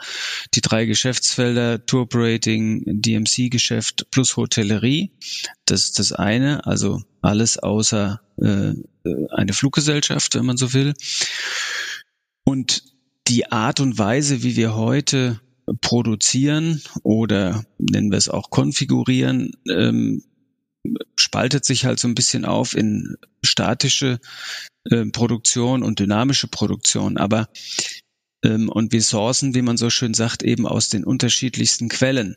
die 0.53 0.61
drei 0.61 0.85
Geschäftsfelder 0.85 1.85
Tour-Rating, 1.85 2.83
DMC-Geschäft 2.85 4.05
plus 4.11 4.37
Hotellerie. 4.37 5.11
Das 5.65 5.85
ist 5.85 5.97
das 5.99 6.11
eine, 6.11 6.65
also 6.67 7.01
alles 7.21 7.57
außer 7.57 8.21
äh, 8.37 8.73
eine 9.31 9.53
Fluggesellschaft, 9.53 10.35
wenn 10.35 10.45
man 10.45 10.57
so 10.57 10.73
will. 10.73 10.93
Und 12.43 12.83
die 13.27 13.51
Art 13.51 13.79
und 13.79 13.97
Weise, 13.97 14.43
wie 14.43 14.55
wir 14.55 14.75
heute 14.75 15.41
produzieren 15.81 16.81
oder 17.01 17.63
nennen 17.79 18.11
wir 18.11 18.17
es 18.17 18.29
auch 18.29 18.51
konfigurieren, 18.51 19.51
ähm, 19.67 20.23
spaltet 21.33 21.65
sich 21.65 21.83
halt 21.85 21.99
so 21.99 22.07
ein 22.07 22.13
bisschen 22.13 22.45
auf 22.45 22.75
in 22.75 23.15
statische 23.43 24.19
äh, 24.91 25.03
Produktion 25.05 25.81
und 25.81 25.97
dynamische 25.97 26.47
Produktion. 26.47 27.17
Aber 27.17 27.49
ähm, 28.45 28.69
und 28.69 28.91
wir 28.91 29.01
sourcen, 29.01 29.55
wie 29.55 29.63
man 29.63 29.75
so 29.75 29.89
schön 29.89 30.13
sagt, 30.13 30.43
eben 30.43 30.67
aus 30.67 30.89
den 30.89 31.03
unterschiedlichsten 31.03 31.89
Quellen. 31.89 32.35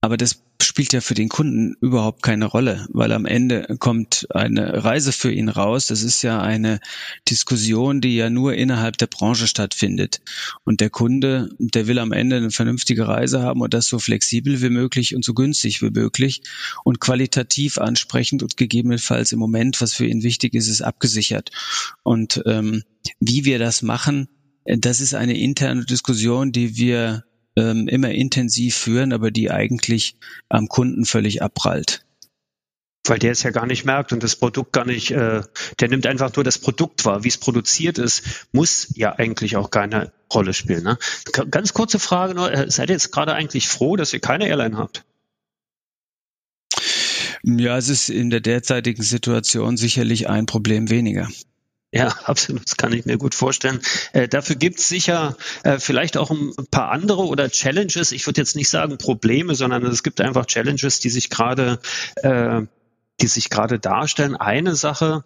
Aber 0.00 0.16
das 0.16 0.42
spielt 0.62 0.92
ja 0.92 1.00
für 1.00 1.14
den 1.14 1.28
Kunden 1.28 1.74
überhaupt 1.80 2.22
keine 2.22 2.44
Rolle, 2.44 2.86
weil 2.90 3.12
am 3.12 3.26
Ende 3.26 3.76
kommt 3.78 4.26
eine 4.30 4.84
Reise 4.84 5.12
für 5.12 5.32
ihn 5.32 5.48
raus. 5.48 5.86
Das 5.86 6.02
ist 6.02 6.22
ja 6.22 6.40
eine 6.40 6.80
Diskussion, 7.28 8.00
die 8.00 8.16
ja 8.16 8.30
nur 8.30 8.54
innerhalb 8.54 8.96
der 8.98 9.06
Branche 9.06 9.46
stattfindet. 9.46 10.20
Und 10.64 10.80
der 10.80 10.90
Kunde, 10.90 11.50
der 11.58 11.86
will 11.86 11.98
am 11.98 12.12
Ende 12.12 12.36
eine 12.36 12.50
vernünftige 12.50 13.08
Reise 13.08 13.42
haben 13.42 13.60
und 13.60 13.74
das 13.74 13.86
so 13.86 13.98
flexibel 13.98 14.62
wie 14.62 14.70
möglich 14.70 15.14
und 15.14 15.24
so 15.24 15.34
günstig 15.34 15.82
wie 15.82 15.90
möglich 15.90 16.42
und 16.84 17.00
qualitativ 17.00 17.78
ansprechend 17.78 18.42
und 18.42 18.56
gegebenenfalls 18.56 19.32
im 19.32 19.38
Moment, 19.38 19.80
was 19.80 19.94
für 19.94 20.06
ihn 20.06 20.22
wichtig 20.22 20.54
ist, 20.54 20.68
ist 20.68 20.82
abgesichert. 20.82 21.50
Und 22.02 22.42
ähm, 22.46 22.82
wie 23.20 23.44
wir 23.44 23.58
das 23.58 23.82
machen, 23.82 24.28
das 24.64 25.00
ist 25.00 25.14
eine 25.14 25.38
interne 25.38 25.84
Diskussion, 25.84 26.52
die 26.52 26.76
wir 26.76 27.24
ähm, 27.56 27.88
immer 27.88 28.10
intensiv 28.10 28.76
führen, 28.76 29.12
aber 29.12 29.30
die 29.30 29.50
eigentlich 29.50 30.16
am 30.48 30.68
Kunden 30.68 31.04
völlig 31.04 31.42
abprallt 31.42 32.06
weil 33.08 33.18
der 33.18 33.32
es 33.32 33.42
ja 33.42 33.50
gar 33.50 33.66
nicht 33.66 33.84
merkt 33.84 34.12
und 34.12 34.22
das 34.22 34.36
Produkt 34.36 34.72
gar 34.72 34.84
nicht, 34.84 35.10
äh, 35.10 35.42
der 35.80 35.88
nimmt 35.88 36.06
einfach 36.06 36.34
nur 36.34 36.44
das 36.44 36.58
Produkt 36.58 37.04
wahr. 37.04 37.24
Wie 37.24 37.28
es 37.28 37.38
produziert 37.38 37.98
ist, 37.98 38.48
muss 38.52 38.88
ja 38.96 39.14
eigentlich 39.14 39.56
auch 39.56 39.70
keine 39.70 40.12
Rolle 40.32 40.54
spielen. 40.54 40.84
Ne? 40.84 40.98
Ganz 41.50 41.72
kurze 41.72 41.98
Frage 41.98 42.34
nur, 42.34 42.52
äh, 42.52 42.70
seid 42.70 42.90
ihr 42.90 42.94
jetzt 42.94 43.12
gerade 43.12 43.34
eigentlich 43.34 43.68
froh, 43.68 43.96
dass 43.96 44.12
ihr 44.12 44.20
keine 44.20 44.46
Airline 44.46 44.76
habt? 44.76 45.04
Ja, 47.42 47.76
es 47.78 47.88
ist 47.88 48.08
in 48.08 48.30
der 48.30 48.40
derzeitigen 48.40 49.02
Situation 49.02 49.76
sicherlich 49.76 50.28
ein 50.28 50.46
Problem 50.46 50.90
weniger. 50.90 51.28
Ja, 51.96 52.08
absolut, 52.24 52.64
das 52.66 52.76
kann 52.76 52.92
ich 52.92 53.06
mir 53.06 53.16
gut 53.16 53.34
vorstellen. 53.34 53.80
Äh, 54.12 54.28
dafür 54.28 54.56
gibt 54.56 54.78
es 54.80 54.88
sicher 54.88 55.36
äh, 55.64 55.78
vielleicht 55.78 56.16
auch 56.16 56.30
ein 56.30 56.52
paar 56.70 56.90
andere 56.90 57.24
oder 57.24 57.48
Challenges. 57.48 58.12
Ich 58.12 58.26
würde 58.26 58.40
jetzt 58.40 58.54
nicht 58.54 58.68
sagen 58.68 58.98
Probleme, 58.98 59.54
sondern 59.54 59.84
es 59.86 60.02
gibt 60.02 60.20
einfach 60.20 60.46
Challenges, 60.46 61.00
die 61.00 61.10
sich 61.10 61.30
gerade, 61.30 61.80
äh, 62.16 62.62
die 63.20 63.26
sich 63.26 63.48
gerade 63.48 63.78
darstellen. 63.78 64.36
Eine 64.36 64.76
Sache 64.76 65.24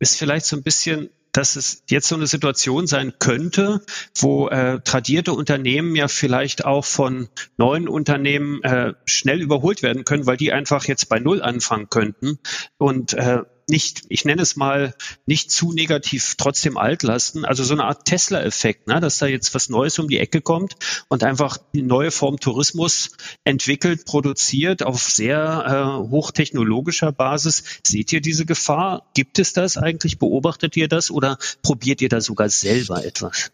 ist 0.00 0.18
vielleicht 0.18 0.46
so 0.46 0.56
ein 0.56 0.62
bisschen 0.62 1.10
dass 1.32 1.56
es 1.56 1.84
jetzt 1.88 2.08
so 2.08 2.16
eine 2.16 2.26
Situation 2.26 2.86
sein 2.86 3.12
könnte, 3.18 3.82
wo 4.16 4.48
äh, 4.48 4.80
tradierte 4.80 5.34
Unternehmen 5.34 5.94
ja 5.94 6.08
vielleicht 6.08 6.64
auch 6.64 6.86
von 6.86 7.28
neuen 7.58 7.86
Unternehmen 7.86 8.62
äh, 8.64 8.94
schnell 9.04 9.40
überholt 9.40 9.82
werden 9.82 10.04
können, 10.04 10.26
weil 10.26 10.38
die 10.38 10.52
einfach 10.52 10.86
jetzt 10.86 11.08
bei 11.08 11.20
Null 11.20 11.42
anfangen 11.42 11.90
könnten 11.90 12.38
und 12.78 13.12
äh, 13.12 13.42
nicht, 13.68 14.02
ich 14.08 14.24
nenne 14.24 14.42
es 14.42 14.56
mal, 14.56 14.94
nicht 15.26 15.50
zu 15.50 15.72
negativ 15.72 16.34
trotzdem 16.36 16.76
alt 16.76 17.02
lassen. 17.02 17.44
Also 17.44 17.64
so 17.64 17.74
eine 17.74 17.84
Art 17.84 18.04
Tesla-Effekt, 18.04 18.88
ne? 18.88 19.00
dass 19.00 19.18
da 19.18 19.26
jetzt 19.26 19.54
was 19.54 19.68
Neues 19.68 19.98
um 19.98 20.08
die 20.08 20.18
Ecke 20.18 20.40
kommt 20.40 20.76
und 21.08 21.22
einfach 21.24 21.58
die 21.74 21.82
neue 21.82 22.10
Form 22.10 22.40
Tourismus 22.40 23.10
entwickelt, 23.44 24.04
produziert 24.04 24.82
auf 24.82 25.02
sehr 25.02 26.00
äh, 26.04 26.10
hochtechnologischer 26.10 27.12
Basis. 27.12 27.62
Seht 27.86 28.12
ihr 28.12 28.20
diese 28.20 28.46
Gefahr? 28.46 29.08
Gibt 29.14 29.38
es 29.38 29.52
das 29.52 29.76
eigentlich? 29.76 30.18
Beobachtet 30.18 30.76
ihr 30.76 30.88
das 30.88 31.10
oder 31.10 31.38
probiert 31.62 32.00
ihr 32.00 32.08
da 32.08 32.20
sogar 32.20 32.48
selber 32.48 33.04
etwas? 33.04 33.52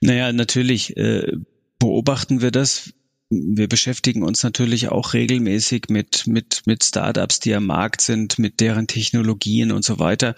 Naja, 0.00 0.32
natürlich 0.32 0.96
äh, 0.96 1.32
beobachten 1.78 2.42
wir 2.42 2.50
das 2.50 2.92
wir 3.28 3.68
beschäftigen 3.68 4.22
uns 4.22 4.42
natürlich 4.42 4.88
auch 4.88 5.12
regelmäßig 5.12 5.86
mit, 5.88 6.26
mit, 6.26 6.62
mit 6.66 6.84
Startups, 6.84 7.40
die 7.40 7.54
am 7.54 7.66
Markt 7.66 8.00
sind, 8.00 8.38
mit 8.38 8.60
deren 8.60 8.86
Technologien 8.86 9.72
und 9.72 9.84
so 9.84 9.98
weiter. 9.98 10.34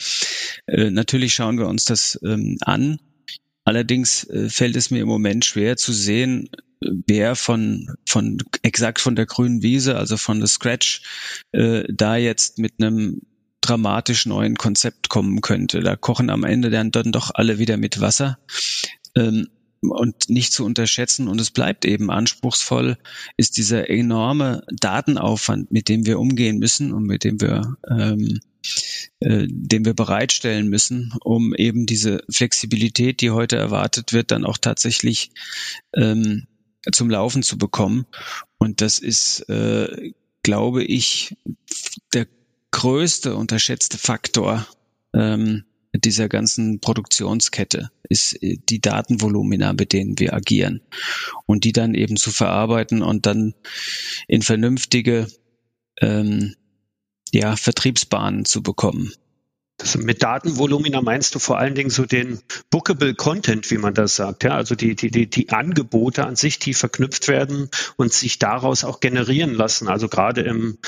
Äh, 0.66 0.90
natürlich 0.90 1.34
schauen 1.34 1.58
wir 1.58 1.66
uns 1.66 1.84
das 1.84 2.18
ähm, 2.24 2.56
an. 2.62 2.98
Allerdings 3.64 4.24
äh, 4.24 4.48
fällt 4.48 4.76
es 4.76 4.90
mir 4.90 5.02
im 5.02 5.08
Moment 5.08 5.44
schwer 5.44 5.76
zu 5.76 5.92
sehen, 5.92 6.48
wer 6.80 7.36
von, 7.36 7.94
von 8.06 8.38
exakt 8.62 9.00
von 9.00 9.16
der 9.16 9.26
grünen 9.26 9.62
Wiese, 9.62 9.96
also 9.96 10.16
von 10.16 10.38
der 10.38 10.48
Scratch, 10.48 11.02
äh, 11.52 11.84
da 11.92 12.16
jetzt 12.16 12.58
mit 12.58 12.74
einem 12.78 13.20
dramatisch 13.60 14.24
neuen 14.24 14.56
Konzept 14.56 15.10
kommen 15.10 15.42
könnte. 15.42 15.80
Da 15.80 15.96
kochen 15.96 16.30
am 16.30 16.44
Ende 16.44 16.70
dann, 16.70 16.90
dann 16.90 17.12
doch 17.12 17.32
alle 17.34 17.58
wieder 17.58 17.76
mit 17.76 18.00
Wasser. 18.00 18.38
Ähm, 19.14 19.48
und 19.80 20.28
nicht 20.28 20.52
zu 20.52 20.64
unterschätzen 20.64 21.28
und 21.28 21.40
es 21.40 21.50
bleibt 21.50 21.84
eben 21.84 22.10
anspruchsvoll, 22.10 22.98
ist 23.36 23.56
dieser 23.56 23.88
enorme 23.90 24.62
Datenaufwand, 24.72 25.70
mit 25.70 25.88
dem 25.88 26.06
wir 26.06 26.18
umgehen 26.18 26.58
müssen 26.58 26.92
und 26.92 27.04
mit 27.04 27.24
dem 27.24 27.40
wir 27.40 27.76
ähm, 27.88 28.40
äh, 29.20 29.46
den 29.48 29.84
wir 29.84 29.94
bereitstellen 29.94 30.68
müssen, 30.68 31.14
um 31.24 31.54
eben 31.54 31.86
diese 31.86 32.22
Flexibilität, 32.30 33.20
die 33.20 33.30
heute 33.30 33.56
erwartet 33.56 34.12
wird, 34.12 34.30
dann 34.30 34.44
auch 34.44 34.58
tatsächlich 34.58 35.30
ähm, 35.94 36.46
zum 36.92 37.10
Laufen 37.10 37.42
zu 37.42 37.58
bekommen. 37.58 38.06
Und 38.58 38.80
das 38.80 38.98
ist, 38.98 39.48
äh, 39.48 40.12
glaube 40.42 40.84
ich, 40.84 41.36
der 42.12 42.26
größte 42.70 43.36
unterschätzte 43.36 43.98
Faktor, 43.98 44.66
ähm, 45.14 45.64
dieser 46.00 46.28
ganzen 46.28 46.80
Produktionskette 46.80 47.90
ist 48.08 48.42
äh, 48.42 48.58
die 48.68 48.80
Datenvolumina, 48.80 49.72
mit 49.72 49.92
denen 49.92 50.18
wir 50.18 50.34
agieren. 50.34 50.82
Und 51.46 51.64
die 51.64 51.72
dann 51.72 51.94
eben 51.94 52.16
zu 52.16 52.30
verarbeiten 52.30 53.02
und 53.02 53.26
dann 53.26 53.54
in 54.26 54.42
vernünftige 54.42 55.26
ähm, 56.00 56.54
ja, 57.32 57.56
Vertriebsbahnen 57.56 58.44
zu 58.44 58.62
bekommen. 58.62 59.12
Das, 59.78 59.96
mit 59.96 60.24
Datenvolumina 60.24 61.00
meinst 61.02 61.36
du 61.36 61.38
vor 61.38 61.58
allen 61.58 61.76
Dingen 61.76 61.90
so 61.90 62.04
den 62.04 62.40
bookable 62.68 63.14
Content, 63.14 63.70
wie 63.70 63.78
man 63.78 63.94
das 63.94 64.16
sagt, 64.16 64.42
ja, 64.42 64.50
also 64.56 64.74
die, 64.74 64.96
die, 64.96 65.10
die, 65.10 65.30
die 65.30 65.50
Angebote 65.50 66.26
an 66.26 66.34
sich, 66.34 66.58
die 66.58 66.74
verknüpft 66.74 67.28
werden 67.28 67.70
und 67.96 68.12
sich 68.12 68.40
daraus 68.40 68.82
auch 68.82 68.98
generieren 68.98 69.54
lassen. 69.54 69.86
Also 69.86 70.08
gerade 70.08 70.40
im, 70.42 70.78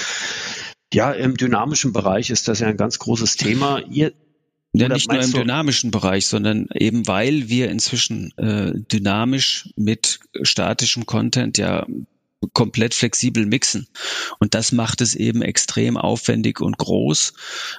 ja, 0.92 1.12
im 1.12 1.36
dynamischen 1.36 1.92
Bereich 1.92 2.30
ist 2.30 2.48
das 2.48 2.58
ja 2.58 2.66
ein 2.66 2.76
ganz 2.76 2.98
großes 2.98 3.36
Thema. 3.36 3.78
Ihr, 3.78 4.12
ja, 4.72 4.88
nicht 4.88 5.10
nur 5.10 5.20
im 5.20 5.32
dynamischen 5.32 5.90
Bereich, 5.90 6.26
sondern 6.26 6.68
eben 6.74 7.06
weil 7.08 7.48
wir 7.48 7.70
inzwischen 7.70 8.36
äh, 8.38 8.72
dynamisch 8.74 9.70
mit 9.76 10.20
statischem 10.42 11.06
Content 11.06 11.58
ja 11.58 11.86
komplett 12.52 12.94
flexibel 12.94 13.46
mixen. 13.46 13.86
Und 14.38 14.54
das 14.54 14.72
macht 14.72 15.00
es 15.00 15.14
eben 15.14 15.42
extrem 15.42 15.96
aufwendig 15.96 16.60
und 16.60 16.78
groß. 16.78 17.34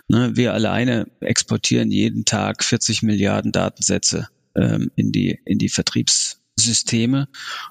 Ne, 0.07 0.35
wir 0.35 0.53
alleine 0.53 1.07
exportieren 1.19 1.91
jeden 1.91 2.25
Tag 2.25 2.63
40 2.63 3.01
Milliarden 3.01 3.51
Datensätze 3.51 4.27
ähm, 4.55 4.91
in 4.95 5.11
die 5.11 5.39
in 5.45 5.57
die 5.57 5.69
Vertriebssysteme 5.69 7.27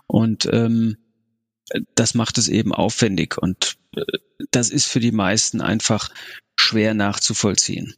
und 0.07 0.49
ähm, 0.51 0.97
das 1.95 2.15
macht 2.15 2.39
es 2.39 2.49
eben 2.49 2.75
aufwendig 2.75 3.39
und 3.39 3.77
äh, 3.95 4.03
das 4.51 4.71
ist 4.71 4.87
für 4.87 5.01
die 5.01 5.13
meisten 5.13 5.61
einfach 5.61 6.11
schwer 6.57 6.95
nachzuvollziehen. 6.95 7.95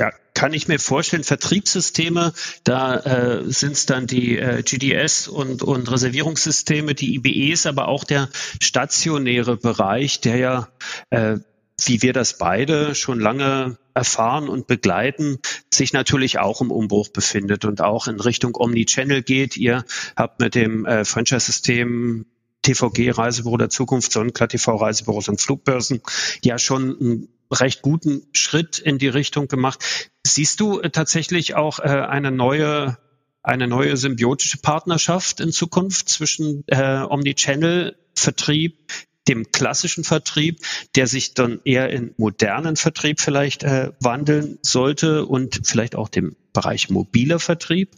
Ja, 0.00 0.12
kann 0.32 0.54
ich 0.54 0.66
mir 0.66 0.78
vorstellen, 0.78 1.24
Vertriebssysteme, 1.24 2.32
da 2.64 2.96
äh, 3.00 3.52
sind 3.52 3.72
es 3.72 3.84
dann 3.84 4.06
die 4.06 4.38
äh, 4.38 4.62
GDS 4.62 5.28
und, 5.28 5.62
und 5.62 5.92
Reservierungssysteme, 5.92 6.94
die 6.94 7.16
IBEs, 7.16 7.66
aber 7.66 7.88
auch 7.88 8.04
der 8.04 8.30
stationäre 8.62 9.58
Bereich, 9.58 10.22
der 10.22 10.36
ja, 10.38 10.68
äh, 11.10 11.36
wie 11.84 12.00
wir 12.00 12.14
das 12.14 12.38
beide 12.38 12.94
schon 12.94 13.20
lange 13.20 13.76
erfahren 13.92 14.48
und 14.48 14.66
begleiten, 14.66 15.38
sich 15.70 15.92
natürlich 15.92 16.38
auch 16.38 16.62
im 16.62 16.70
Umbruch 16.70 17.08
befindet 17.08 17.66
und 17.66 17.82
auch 17.82 18.06
in 18.06 18.20
Richtung 18.20 18.56
Omnichannel 18.56 19.22
geht. 19.22 19.58
Ihr 19.58 19.84
habt 20.16 20.40
mit 20.40 20.54
dem 20.54 20.86
äh, 20.86 21.04
Franchise-System 21.04 22.24
TVG 22.62 23.10
Reisebüro 23.10 23.56
der 23.56 23.70
Zukunft, 23.70 24.12
Sonnenklar 24.12 24.48
TV 24.48 24.76
Reisebüros 24.76 25.28
und 25.28 25.40
Flugbörsen 25.40 26.02
ja 26.44 26.58
schon 26.58 26.96
ein 27.00 27.28
recht 27.52 27.82
guten 27.82 28.26
Schritt 28.32 28.78
in 28.78 28.98
die 28.98 29.08
Richtung 29.08 29.48
gemacht. 29.48 30.10
Siehst 30.24 30.60
du 30.60 30.80
äh, 30.80 30.90
tatsächlich 30.90 31.54
auch 31.54 31.78
äh, 31.80 31.82
eine 31.82 32.30
neue 32.30 32.98
eine 33.42 33.66
neue 33.66 33.96
symbiotische 33.96 34.58
Partnerschaft 34.58 35.40
in 35.40 35.50
Zukunft 35.50 36.10
zwischen 36.10 36.62
äh, 36.66 37.02
Omnichannel-Vertrieb, 37.08 38.92
dem 39.28 39.50
klassischen 39.50 40.04
Vertrieb, 40.04 40.60
der 40.94 41.06
sich 41.06 41.32
dann 41.32 41.60
eher 41.64 41.88
in 41.88 42.14
modernen 42.18 42.76
Vertrieb 42.76 43.18
vielleicht 43.18 43.62
äh, 43.62 43.92
wandeln 44.00 44.58
sollte 44.62 45.24
und 45.24 45.60
vielleicht 45.64 45.94
auch 45.96 46.08
dem 46.08 46.36
Bereich 46.52 46.90
mobiler 46.90 47.38
Vertrieb? 47.38 47.92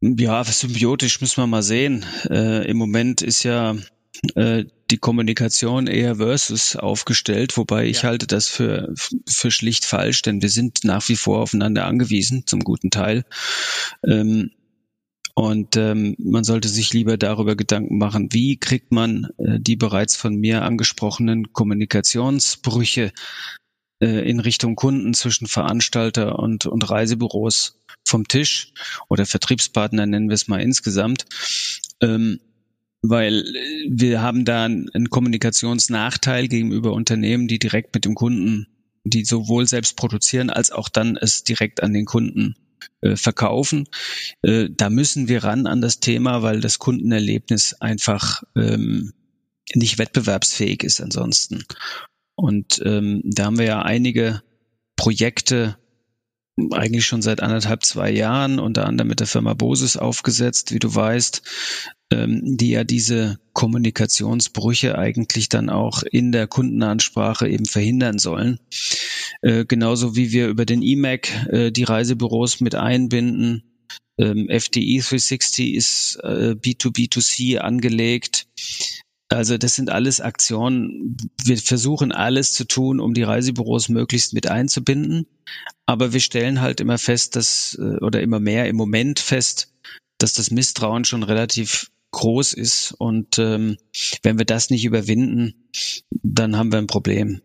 Ja, 0.00 0.44
symbiotisch 0.44 1.20
müssen 1.20 1.42
wir 1.42 1.46
mal 1.46 1.62
sehen. 1.62 2.04
Äh, 2.28 2.68
Im 2.68 2.76
Moment 2.76 3.22
ist 3.22 3.42
ja 3.44 3.76
äh, 4.34 4.64
die 4.90 4.98
Kommunikation 4.98 5.86
eher 5.86 6.16
versus 6.16 6.76
aufgestellt, 6.76 7.56
wobei 7.56 7.86
ich 7.86 8.02
ja. 8.02 8.08
halte 8.10 8.26
das 8.26 8.48
für, 8.48 8.92
für 8.94 9.50
schlicht 9.50 9.84
falsch, 9.84 10.22
denn 10.22 10.42
wir 10.42 10.48
sind 10.48 10.84
nach 10.84 11.08
wie 11.08 11.16
vor 11.16 11.40
aufeinander 11.40 11.86
angewiesen, 11.86 12.46
zum 12.46 12.60
guten 12.60 12.90
Teil. 12.90 13.24
Ähm, 14.06 14.50
und 15.34 15.76
ähm, 15.76 16.16
man 16.18 16.44
sollte 16.44 16.68
sich 16.68 16.94
lieber 16.94 17.18
darüber 17.18 17.56
Gedanken 17.56 17.98
machen, 17.98 18.28
wie 18.32 18.56
kriegt 18.58 18.90
man 18.92 19.28
äh, 19.38 19.58
die 19.60 19.76
bereits 19.76 20.16
von 20.16 20.34
mir 20.34 20.62
angesprochenen 20.62 21.52
Kommunikationsbrüche 21.52 23.12
äh, 24.00 24.30
in 24.30 24.40
Richtung 24.40 24.76
Kunden 24.76 25.12
zwischen 25.12 25.46
Veranstalter 25.46 26.38
und, 26.38 26.64
und 26.66 26.88
Reisebüros 26.88 27.78
vom 28.06 28.28
Tisch 28.28 28.72
oder 29.08 29.26
Vertriebspartner 29.26 30.06
nennen 30.06 30.28
wir 30.28 30.34
es 30.34 30.48
mal 30.48 30.60
insgesamt. 30.60 31.26
Ähm, 32.00 32.40
weil 33.02 33.44
wir 33.88 34.22
haben 34.22 34.44
da 34.44 34.64
einen 34.64 35.10
Kommunikationsnachteil 35.10 36.48
gegenüber 36.48 36.92
Unternehmen, 36.92 37.46
die 37.46 37.58
direkt 37.58 37.94
mit 37.94 38.04
dem 38.04 38.14
Kunden, 38.14 38.66
die 39.04 39.24
sowohl 39.24 39.68
selbst 39.68 39.96
produzieren 39.96 40.50
als 40.50 40.70
auch 40.70 40.88
dann 40.88 41.16
es 41.16 41.44
direkt 41.44 41.82
an 41.82 41.92
den 41.92 42.04
Kunden 42.04 42.56
äh, 43.00 43.16
verkaufen. 43.16 43.88
Äh, 44.42 44.68
da 44.70 44.90
müssen 44.90 45.28
wir 45.28 45.44
ran 45.44 45.66
an 45.66 45.80
das 45.80 46.00
Thema, 46.00 46.42
weil 46.42 46.60
das 46.60 46.78
Kundenerlebnis 46.78 47.74
einfach 47.74 48.42
ähm, 48.56 49.12
nicht 49.74 49.98
wettbewerbsfähig 49.98 50.82
ist 50.82 51.00
ansonsten. 51.00 51.64
Und 52.34 52.82
ähm, 52.84 53.22
da 53.24 53.46
haben 53.46 53.58
wir 53.58 53.66
ja 53.66 53.82
einige 53.82 54.42
Projekte 54.96 55.76
eigentlich 56.72 57.06
schon 57.06 57.22
seit 57.22 57.42
anderthalb, 57.42 57.84
zwei 57.84 58.10
Jahren, 58.10 58.58
unter 58.58 58.86
anderem 58.86 59.08
mit 59.08 59.20
der 59.20 59.26
Firma 59.26 59.54
Bosis 59.54 59.96
aufgesetzt, 59.96 60.72
wie 60.72 60.78
du 60.78 60.94
weißt, 60.94 61.42
ähm, 62.10 62.56
die 62.56 62.70
ja 62.70 62.84
diese 62.84 63.38
Kommunikationsbrüche 63.52 64.96
eigentlich 64.96 65.48
dann 65.48 65.68
auch 65.68 66.02
in 66.02 66.32
der 66.32 66.46
Kundenansprache 66.46 67.48
eben 67.48 67.66
verhindern 67.66 68.18
sollen. 68.18 68.58
Äh, 69.42 69.66
genauso 69.66 70.16
wie 70.16 70.32
wir 70.32 70.48
über 70.48 70.64
den 70.64 70.82
eMac 70.82 71.28
äh, 71.50 71.70
die 71.70 71.84
Reisebüros 71.84 72.60
mit 72.60 72.74
einbinden. 72.74 73.62
Ähm, 74.18 74.48
FDE 74.48 75.00
360 75.00 75.74
ist 75.74 76.18
äh, 76.22 76.54
B2B2C 76.58 77.58
angelegt. 77.58 78.46
Also 79.28 79.58
das 79.58 79.74
sind 79.74 79.90
alles 79.90 80.20
Aktionen. 80.20 81.16
Wir 81.42 81.58
versuchen 81.58 82.12
alles 82.12 82.52
zu 82.52 82.64
tun, 82.64 83.00
um 83.00 83.12
die 83.12 83.24
Reisebüros 83.24 83.88
möglichst 83.88 84.34
mit 84.34 84.48
einzubinden. 84.48 85.26
Aber 85.84 86.12
wir 86.12 86.20
stellen 86.20 86.60
halt 86.60 86.80
immer 86.80 86.98
fest, 86.98 87.34
dass, 87.36 87.76
äh, 87.80 88.04
oder 88.04 88.20
immer 88.20 88.40
mehr 88.40 88.68
im 88.68 88.76
Moment 88.76 89.18
fest, 89.18 89.72
dass 90.18 90.32
das 90.32 90.50
Misstrauen 90.50 91.04
schon 91.04 91.22
relativ 91.22 91.90
groß 92.12 92.52
ist. 92.52 92.94
Und 92.98 93.38
ähm, 93.38 93.76
wenn 94.22 94.38
wir 94.38 94.46
das 94.46 94.70
nicht 94.70 94.84
überwinden, 94.84 95.68
dann 96.10 96.56
haben 96.56 96.72
wir 96.72 96.78
ein 96.78 96.86
Problem. 96.86 97.42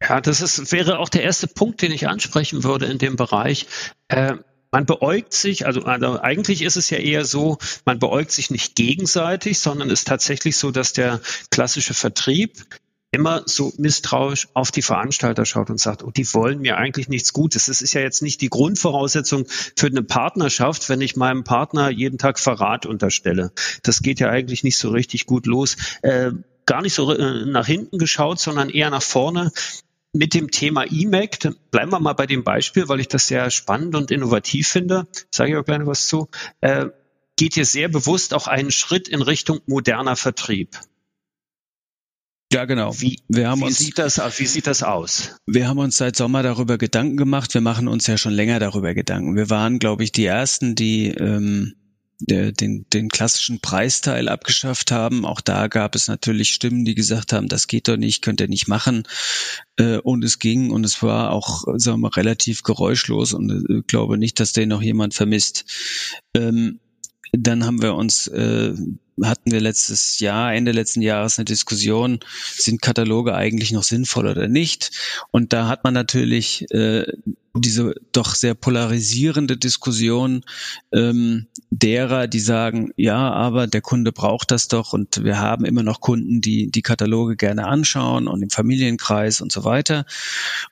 Ja, 0.00 0.20
das 0.20 0.40
ist, 0.40 0.70
wäre 0.70 0.98
auch 0.98 1.08
der 1.08 1.24
erste 1.24 1.48
Punkt, 1.48 1.82
den 1.82 1.90
ich 1.90 2.08
ansprechen 2.08 2.62
würde 2.62 2.86
in 2.86 2.98
dem 2.98 3.16
Bereich. 3.16 3.66
Äh, 4.08 4.36
man 4.74 4.86
beäugt 4.86 5.34
sich, 5.34 5.66
also, 5.66 5.82
also 5.82 6.20
eigentlich 6.20 6.62
ist 6.62 6.74
es 6.74 6.90
ja 6.90 6.98
eher 6.98 7.24
so, 7.24 7.58
man 7.84 8.00
beäugt 8.00 8.32
sich 8.32 8.50
nicht 8.50 8.74
gegenseitig, 8.74 9.60
sondern 9.60 9.88
ist 9.88 10.08
tatsächlich 10.08 10.56
so, 10.56 10.72
dass 10.72 10.92
der 10.92 11.20
klassische 11.52 11.94
Vertrieb 11.94 12.56
immer 13.12 13.44
so 13.46 13.72
misstrauisch 13.78 14.48
auf 14.52 14.72
die 14.72 14.82
Veranstalter 14.82 15.44
schaut 15.44 15.70
und 15.70 15.78
sagt, 15.78 16.02
oh, 16.02 16.10
die 16.10 16.26
wollen 16.34 16.58
mir 16.58 16.76
eigentlich 16.76 17.08
nichts 17.08 17.32
Gutes. 17.32 17.66
Das 17.66 17.82
ist 17.82 17.94
ja 17.94 18.00
jetzt 18.00 18.20
nicht 18.20 18.40
die 18.40 18.50
Grundvoraussetzung 18.50 19.46
für 19.76 19.86
eine 19.86 20.02
Partnerschaft, 20.02 20.88
wenn 20.88 21.00
ich 21.00 21.14
meinem 21.14 21.44
Partner 21.44 21.88
jeden 21.88 22.18
Tag 22.18 22.40
Verrat 22.40 22.84
unterstelle. 22.84 23.52
Das 23.84 24.02
geht 24.02 24.18
ja 24.18 24.28
eigentlich 24.28 24.64
nicht 24.64 24.78
so 24.78 24.90
richtig 24.90 25.26
gut 25.26 25.46
los. 25.46 25.76
Äh, 26.02 26.32
gar 26.66 26.82
nicht 26.82 26.94
so 26.94 27.12
äh, 27.12 27.44
nach 27.46 27.68
hinten 27.68 27.98
geschaut, 27.98 28.40
sondern 28.40 28.70
eher 28.70 28.90
nach 28.90 29.02
vorne 29.02 29.52
mit 30.14 30.32
dem 30.32 30.50
Thema 30.50 30.86
E-Mac, 30.90 31.38
bleiben 31.70 31.92
wir 31.92 32.00
mal 32.00 32.12
bei 32.14 32.26
dem 32.26 32.44
Beispiel, 32.44 32.88
weil 32.88 33.00
ich 33.00 33.08
das 33.08 33.26
sehr 33.26 33.50
spannend 33.50 33.94
und 33.96 34.10
innovativ 34.10 34.68
finde, 34.68 35.06
sage 35.30 35.50
ich 35.50 35.56
auch 35.56 35.64
gleich 35.64 35.84
was 35.84 36.06
zu, 36.06 36.28
äh, 36.60 36.86
geht 37.36 37.56
ihr 37.56 37.66
sehr 37.66 37.88
bewusst 37.88 38.32
auch 38.32 38.46
einen 38.46 38.70
Schritt 38.70 39.08
in 39.08 39.22
Richtung 39.22 39.60
moderner 39.66 40.16
Vertrieb. 40.16 40.78
Ja, 42.52 42.66
genau. 42.66 42.94
Wie, 43.00 43.18
wir 43.26 43.50
haben 43.50 43.62
wie, 43.62 43.64
uns, 43.64 43.78
sieht 43.78 43.98
das, 43.98 44.18
wie 44.38 44.46
sieht 44.46 44.68
das 44.68 44.84
aus? 44.84 45.34
Wir 45.44 45.66
haben 45.66 45.78
uns 45.78 45.96
seit 45.96 46.14
Sommer 46.14 46.44
darüber 46.44 46.78
Gedanken 46.78 47.16
gemacht. 47.16 47.52
Wir 47.52 47.60
machen 47.60 47.88
uns 47.88 48.06
ja 48.06 48.16
schon 48.16 48.32
länger 48.32 48.60
darüber 48.60 48.94
Gedanken. 48.94 49.34
Wir 49.34 49.50
waren, 49.50 49.80
glaube 49.80 50.04
ich, 50.04 50.12
die 50.12 50.26
Ersten, 50.26 50.76
die 50.76 51.08
ähm, 51.08 51.74
den, 52.20 52.86
den 52.92 53.08
klassischen 53.08 53.60
Preisteil 53.60 54.28
abgeschafft 54.28 54.90
haben. 54.90 55.24
Auch 55.24 55.40
da 55.40 55.66
gab 55.66 55.94
es 55.94 56.08
natürlich 56.08 56.50
Stimmen, 56.50 56.84
die 56.84 56.94
gesagt 56.94 57.32
haben, 57.32 57.48
das 57.48 57.66
geht 57.66 57.88
doch 57.88 57.96
nicht, 57.96 58.22
könnt 58.22 58.40
ihr 58.40 58.48
nicht 58.48 58.68
machen. 58.68 59.06
Äh, 59.76 59.98
und 59.98 60.24
es 60.24 60.38
ging 60.38 60.70
und 60.70 60.84
es 60.84 61.02
war 61.02 61.32
auch, 61.32 61.64
sagen 61.76 62.00
wir, 62.00 62.16
relativ 62.16 62.62
geräuschlos 62.62 63.32
und 63.32 63.64
ich 63.68 63.76
äh, 63.76 63.82
glaube 63.86 64.18
nicht, 64.18 64.40
dass 64.40 64.52
den 64.52 64.68
noch 64.68 64.82
jemand 64.82 65.14
vermisst. 65.14 65.64
Ähm, 66.34 66.80
dann 67.38 67.64
haben 67.64 67.82
wir 67.82 67.94
uns 67.94 68.26
äh, 68.28 68.74
hatten 69.22 69.52
wir 69.52 69.60
letztes 69.60 70.18
Jahr, 70.18 70.52
Ende 70.52 70.72
letzten 70.72 71.02
Jahres 71.02 71.38
eine 71.38 71.44
Diskussion, 71.44 72.20
sind 72.56 72.82
Kataloge 72.82 73.34
eigentlich 73.34 73.70
noch 73.72 73.84
sinnvoll 73.84 74.26
oder 74.26 74.48
nicht? 74.48 74.90
Und 75.30 75.52
da 75.52 75.68
hat 75.68 75.84
man 75.84 75.94
natürlich 75.94 76.66
äh, 76.72 77.04
diese 77.56 77.94
doch 78.10 78.34
sehr 78.34 78.54
polarisierende 78.54 79.56
Diskussion 79.56 80.42
ähm, 80.92 81.46
derer, 81.70 82.26
die 82.26 82.40
sagen, 82.40 82.90
ja, 82.96 83.30
aber 83.32 83.68
der 83.68 83.80
Kunde 83.80 84.10
braucht 84.10 84.50
das 84.50 84.66
doch 84.66 84.92
und 84.92 85.22
wir 85.22 85.38
haben 85.38 85.64
immer 85.64 85.84
noch 85.84 86.00
Kunden, 86.00 86.40
die 86.40 86.70
die 86.72 86.82
Kataloge 86.82 87.36
gerne 87.36 87.68
anschauen 87.68 88.26
und 88.26 88.42
im 88.42 88.50
Familienkreis 88.50 89.40
und 89.40 89.52
so 89.52 89.62
weiter. 89.62 90.04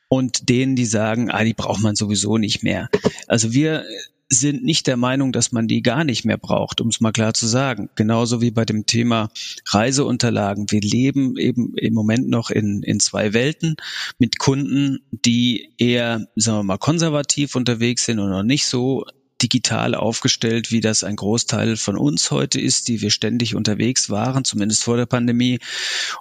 Und 0.09 0.49
denen, 0.49 0.75
die 0.75 0.85
sagen, 0.85 1.31
ah, 1.31 1.45
die 1.45 1.55
braucht 1.55 1.83
man 1.83 1.95
sowieso 1.95 2.37
nicht 2.37 2.65
mehr. 2.65 2.89
Also 3.29 3.53
wir 3.53 3.85
sind 4.33 4.65
nicht 4.65 4.87
der 4.87 4.97
Meinung, 4.97 5.33
dass 5.33 5.53
man 5.53 5.69
die 5.69 5.83
gar 5.83 6.05
nicht 6.05 6.25
mehr 6.25 6.39
braucht, 6.39 6.81
um 6.81 6.89
es 6.89 7.01
mal 7.01 7.13
klar 7.13 7.35
zu 7.35 7.47
sagen. 7.47 7.91
Genauso 7.97 8.41
wie 8.41 8.51
bei 8.51 8.65
dem 8.65 8.87
Thema 8.87 9.29
Reiseunterlagen. 9.69 10.71
Wir 10.71 10.81
leben 10.81 11.37
eben 11.37 11.75
im 11.77 11.93
Moment 11.93 12.29
noch 12.29 12.51
in, 12.51 12.83
in 12.83 12.99
zwei 12.99 13.35
Welten 13.35 13.77
mit 14.19 14.39
Kunden, 14.39 15.01
die 15.11 15.69
eher, 15.77 16.27
sagen 16.35 16.59
wir 16.59 16.63
mal, 16.63 16.79
konservativ 16.79 17.57
unterwegs 17.57 18.07
sind 18.07 18.21
und 18.21 18.31
noch 18.31 18.43
nicht 18.43 18.67
so 18.67 19.05
digital 19.43 19.95
aufgestellt, 19.95 20.71
wie 20.71 20.81
das 20.81 21.05
ein 21.05 21.17
Großteil 21.17 21.77
von 21.77 21.99
uns 21.99 22.31
heute 22.31 22.61
ist, 22.61 22.89
die 22.89 23.03
wir 23.03 23.11
ständig 23.11 23.55
unterwegs 23.55 24.09
waren, 24.09 24.45
zumindest 24.45 24.85
vor 24.85 24.97
der 24.97 25.07
Pandemie 25.07 25.59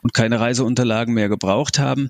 und 0.01 0.13
keine 0.13 0.39
Reiseunterlagen 0.39 1.13
mehr 1.13 1.29
gebraucht 1.29 1.79
haben. 1.79 2.09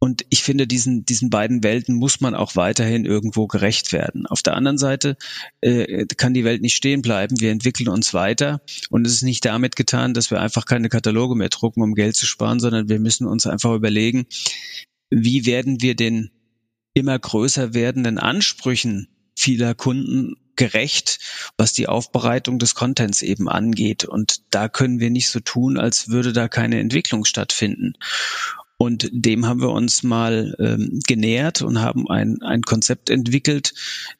Und 0.00 0.24
ich 0.30 0.42
finde, 0.44 0.68
diesen, 0.68 1.04
diesen 1.04 1.28
beiden 1.28 1.64
Welten 1.64 1.94
muss 1.96 2.20
man 2.20 2.34
auch 2.34 2.54
weiterhin 2.54 3.04
irgendwo 3.04 3.48
gerecht 3.48 3.92
werden. 3.92 4.26
Auf 4.26 4.42
der 4.42 4.54
anderen 4.54 4.78
Seite 4.78 5.16
äh, 5.60 6.06
kann 6.16 6.34
die 6.34 6.44
Welt 6.44 6.62
nicht 6.62 6.76
stehen 6.76 7.02
bleiben. 7.02 7.40
Wir 7.40 7.50
entwickeln 7.50 7.88
uns 7.88 8.14
weiter. 8.14 8.60
Und 8.90 9.06
es 9.06 9.14
ist 9.14 9.22
nicht 9.22 9.44
damit 9.44 9.74
getan, 9.74 10.14
dass 10.14 10.30
wir 10.30 10.40
einfach 10.40 10.66
keine 10.66 10.88
Kataloge 10.88 11.34
mehr 11.34 11.48
drucken, 11.48 11.82
um 11.82 11.94
Geld 11.94 12.14
zu 12.14 12.26
sparen, 12.26 12.60
sondern 12.60 12.88
wir 12.88 13.00
müssen 13.00 13.26
uns 13.26 13.46
einfach 13.46 13.74
überlegen, 13.74 14.26
wie 15.10 15.46
werden 15.46 15.82
wir 15.82 15.96
den 15.96 16.30
immer 16.94 17.18
größer 17.18 17.74
werdenden 17.74 18.18
Ansprüchen 18.18 19.08
vieler 19.34 19.74
Kunden 19.74 20.36
gerecht, 20.56 21.20
was 21.56 21.72
die 21.72 21.88
Aufbereitung 21.88 22.58
des 22.58 22.74
Contents 22.74 23.22
eben 23.22 23.48
angeht. 23.48 24.04
Und 24.04 24.42
da 24.50 24.68
können 24.68 25.00
wir 25.00 25.10
nicht 25.10 25.28
so 25.28 25.40
tun, 25.40 25.78
als 25.78 26.08
würde 26.08 26.32
da 26.32 26.48
keine 26.48 26.80
Entwicklung 26.80 27.24
stattfinden. 27.24 27.94
Und 28.78 29.10
dem 29.12 29.46
haben 29.46 29.60
wir 29.60 29.70
uns 29.70 30.04
mal 30.04 30.54
ähm, 30.60 31.00
genähert 31.06 31.62
und 31.62 31.80
haben 31.80 32.08
ein, 32.08 32.40
ein 32.42 32.62
Konzept 32.62 33.10
entwickelt. 33.10 33.74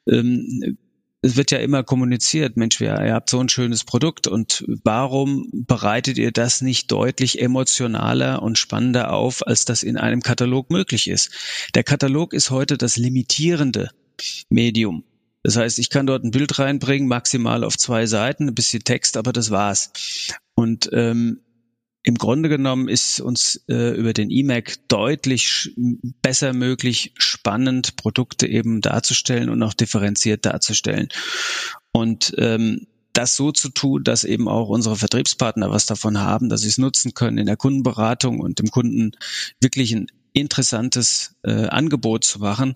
Ähm, 0.05 0.77
es 1.21 1.35
wird 1.35 1.51
ja 1.51 1.57
immer 1.57 1.83
kommuniziert, 1.83 2.55
Mensch, 2.55 2.79
ihr 2.79 3.13
habt 3.13 3.29
so 3.29 3.39
ein 3.39 3.49
schönes 3.49 3.83
Produkt 3.83 4.27
und 4.27 4.65
warum 4.83 5.49
bereitet 5.51 6.17
ihr 6.17 6.31
das 6.31 6.61
nicht 6.61 6.91
deutlich 6.91 7.41
emotionaler 7.41 8.41
und 8.41 8.57
spannender 8.57 9.11
auf, 9.11 9.45
als 9.45 9.65
das 9.65 9.83
in 9.83 9.97
einem 9.97 10.21
Katalog 10.21 10.69
möglich 10.69 11.09
ist? 11.09 11.31
Der 11.75 11.83
Katalog 11.83 12.33
ist 12.33 12.51
heute 12.51 12.77
das 12.77 12.95
limitierende 12.95 13.89
Medium. 14.49 15.03
Das 15.43 15.55
heißt, 15.57 15.79
ich 15.79 15.89
kann 15.89 16.05
dort 16.05 16.23
ein 16.23 16.31
Bild 16.31 16.57
reinbringen, 16.59 17.07
maximal 17.07 17.63
auf 17.63 17.77
zwei 17.77 18.05
Seiten, 18.05 18.47
ein 18.47 18.55
bisschen 18.55 18.83
Text, 18.83 19.17
aber 19.17 19.33
das 19.33 19.51
war's. 19.51 19.91
Und 20.55 20.89
ähm, 20.93 21.39
im 22.03 22.15
Grunde 22.15 22.49
genommen 22.49 22.87
ist 22.87 23.19
uns 23.19 23.63
äh, 23.67 23.97
über 23.97 24.13
den 24.13 24.31
eMac 24.31 24.77
deutlich 24.87 25.73
besser 26.21 26.53
möglich, 26.53 27.13
spannend 27.17 27.97
Produkte 27.97 28.47
eben 28.47 28.81
darzustellen 28.81 29.49
und 29.49 29.61
auch 29.63 29.73
differenziert 29.73 30.45
darzustellen. 30.45 31.09
Und 31.91 32.33
ähm, 32.37 32.87
das 33.13 33.35
so 33.35 33.51
zu 33.51 33.69
tun, 33.69 34.03
dass 34.03 34.23
eben 34.23 34.47
auch 34.47 34.69
unsere 34.69 34.95
Vertriebspartner 34.95 35.71
was 35.71 35.85
davon 35.85 36.19
haben, 36.19 36.47
dass 36.47 36.61
sie 36.61 36.69
es 36.69 36.77
nutzen 36.77 37.13
können 37.13 37.37
in 37.37 37.47
der 37.47 37.57
Kundenberatung 37.57 38.39
und 38.39 38.59
dem 38.59 38.69
Kunden 38.69 39.11
wirklich 39.59 39.93
ein 39.93 40.07
interessantes 40.33 41.35
äh, 41.43 41.67
Angebot 41.67 42.23
zu 42.23 42.39
machen, 42.39 42.75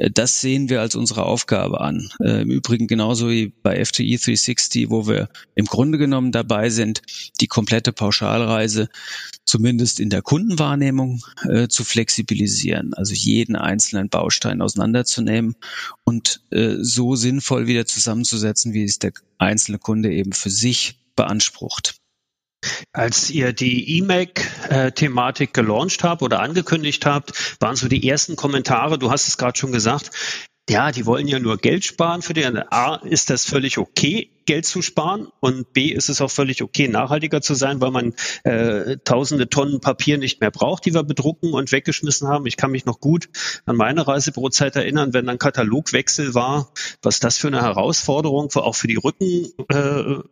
äh, 0.00 0.10
das 0.10 0.40
sehen 0.40 0.68
wir 0.68 0.80
als 0.80 0.94
unsere 0.94 1.24
Aufgabe 1.24 1.80
an. 1.80 2.10
Äh, 2.20 2.42
Im 2.42 2.50
Übrigen 2.50 2.86
genauso 2.86 3.30
wie 3.30 3.52
bei 3.62 3.84
FTE 3.84 4.16
360, 4.16 4.90
wo 4.90 5.06
wir 5.06 5.28
im 5.54 5.66
Grunde 5.66 5.98
genommen 5.98 6.32
dabei 6.32 6.70
sind, 6.70 7.02
die 7.40 7.46
komplette 7.46 7.92
Pauschalreise 7.92 8.88
zumindest 9.44 10.00
in 10.00 10.10
der 10.10 10.22
Kundenwahrnehmung 10.22 11.22
äh, 11.48 11.68
zu 11.68 11.84
flexibilisieren, 11.84 12.94
also 12.94 13.14
jeden 13.14 13.56
einzelnen 13.56 14.08
Baustein 14.08 14.62
auseinanderzunehmen 14.62 15.56
und 16.04 16.40
äh, 16.50 16.76
so 16.80 17.16
sinnvoll 17.16 17.66
wieder 17.66 17.86
zusammenzusetzen, 17.86 18.72
wie 18.72 18.84
es 18.84 18.98
der 18.98 19.12
einzelne 19.38 19.78
Kunde 19.78 20.12
eben 20.12 20.32
für 20.32 20.50
sich 20.50 20.98
beansprucht. 21.16 21.99
Als 22.92 23.30
ihr 23.30 23.52
die 23.52 23.98
E-Mac-Thematik 23.98 25.54
gelauncht 25.54 26.04
habt 26.04 26.22
oder 26.22 26.40
angekündigt 26.40 27.06
habt, 27.06 27.56
waren 27.60 27.76
so 27.76 27.88
die 27.88 28.08
ersten 28.08 28.36
Kommentare, 28.36 28.98
du 28.98 29.10
hast 29.10 29.28
es 29.28 29.38
gerade 29.38 29.58
schon 29.58 29.72
gesagt, 29.72 30.10
ja, 30.70 30.92
die 30.92 31.04
wollen 31.04 31.26
ja 31.26 31.40
nur 31.40 31.56
Geld 31.56 31.84
sparen 31.84 32.22
für 32.22 32.32
den. 32.32 32.56
A, 32.70 32.94
ist 32.94 33.28
das 33.28 33.44
völlig 33.44 33.78
okay, 33.78 34.30
Geld 34.46 34.66
zu 34.66 34.82
sparen 34.82 35.26
und 35.40 35.72
B, 35.72 35.88
ist 35.88 36.08
es 36.08 36.20
auch 36.20 36.30
völlig 36.30 36.62
okay, 36.62 36.86
nachhaltiger 36.86 37.40
zu 37.40 37.54
sein, 37.54 37.80
weil 37.80 37.90
man 37.90 38.14
äh, 38.44 38.96
tausende 39.04 39.48
Tonnen 39.48 39.80
Papier 39.80 40.16
nicht 40.16 40.40
mehr 40.40 40.52
braucht, 40.52 40.84
die 40.84 40.94
wir 40.94 41.02
bedrucken 41.02 41.54
und 41.54 41.72
weggeschmissen 41.72 42.28
haben. 42.28 42.46
Ich 42.46 42.56
kann 42.56 42.70
mich 42.70 42.84
noch 42.84 43.00
gut 43.00 43.28
an 43.66 43.74
meine 43.74 44.06
Reisebürozeit 44.06 44.76
erinnern, 44.76 45.12
wenn 45.12 45.28
ein 45.28 45.38
Katalogwechsel 45.38 46.34
war, 46.34 46.72
was 47.02 47.18
das 47.18 47.36
für 47.36 47.48
eine 47.48 47.62
Herausforderung 47.62 48.54
war, 48.54 48.62
auch 48.62 48.76
für 48.76 48.86
die 48.86 48.96
Rücken. 48.96 49.48
Äh, 49.68 50.22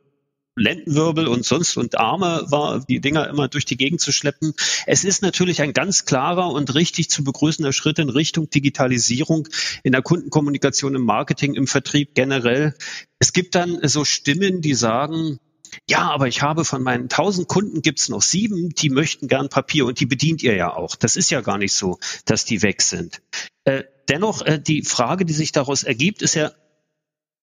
Lendenwirbel 0.59 1.27
und 1.27 1.45
sonst 1.45 1.77
und 1.77 1.99
Arme 1.99 2.45
war, 2.49 2.85
die 2.85 3.01
Dinger 3.01 3.29
immer 3.29 3.49
durch 3.49 3.65
die 3.65 3.77
Gegend 3.77 4.01
zu 4.01 4.13
schleppen. 4.13 4.55
Es 4.87 5.05
ist 5.05 5.23
natürlich 5.23 5.63
ein 5.63 5.73
ganz 5.73 6.05
klarer 6.05 6.51
und 6.51 6.75
richtig 6.75 7.11
zu 7.11 7.25
begrüßender 7.25 7.73
Schritt 7.73 7.99
in 7.99 8.09
Richtung 8.09 8.51
Digitalisierung 8.51 9.49
in 9.83 9.93
der 9.93 10.03
Kundenkommunikation, 10.03 10.95
im 10.95 11.03
Marketing, 11.03 11.55
im 11.55 11.67
Vertrieb 11.67 12.15
generell. 12.15 12.75
Es 13.19 13.33
gibt 13.33 13.55
dann 13.55 13.79
so 13.83 14.05
Stimmen, 14.05 14.61
die 14.61 14.75
sagen, 14.75 15.39
ja, 15.89 16.11
aber 16.11 16.29
ich 16.29 16.43
habe 16.43 16.65
von 16.65 16.83
meinen 16.83 17.09
tausend 17.09 17.49
Kunden 17.49 17.83
gibt's 17.83 18.09
noch 18.09 18.23
sieben, 18.23 18.71
die 18.71 18.91
möchten 18.91 19.29
gern 19.29 19.49
Papier 19.49 19.87
und 19.87 20.01
die 20.01 20.07
bedient 20.07 20.43
ihr 20.43 20.55
ja 20.55 20.75
auch. 20.75 20.97
Das 20.97 21.17
ist 21.17 21.31
ja 21.31 21.41
gar 21.41 21.59
nicht 21.59 21.73
so, 21.73 21.99
dass 22.25 22.45
die 22.45 22.63
weg 22.63 22.83
sind. 22.83 23.21
Äh, 23.65 23.85
dennoch, 24.09 24.43
äh, 24.43 24.61
die 24.61 24.83
Frage, 24.83 25.25
die 25.25 25.33
sich 25.33 25.53
daraus 25.53 25.83
ergibt, 25.83 26.23
ist 26.23 26.35
ja, 26.35 26.53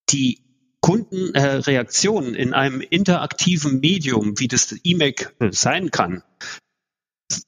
die 0.10 0.45
Kundenreaktionen 0.86 2.36
äh, 2.36 2.42
in 2.44 2.54
einem 2.54 2.80
interaktiven 2.80 3.80
Medium, 3.80 4.40
wie 4.40 4.48
das 4.48 4.76
E-Mail 4.84 5.16
sein 5.50 5.90
kann, 5.90 6.22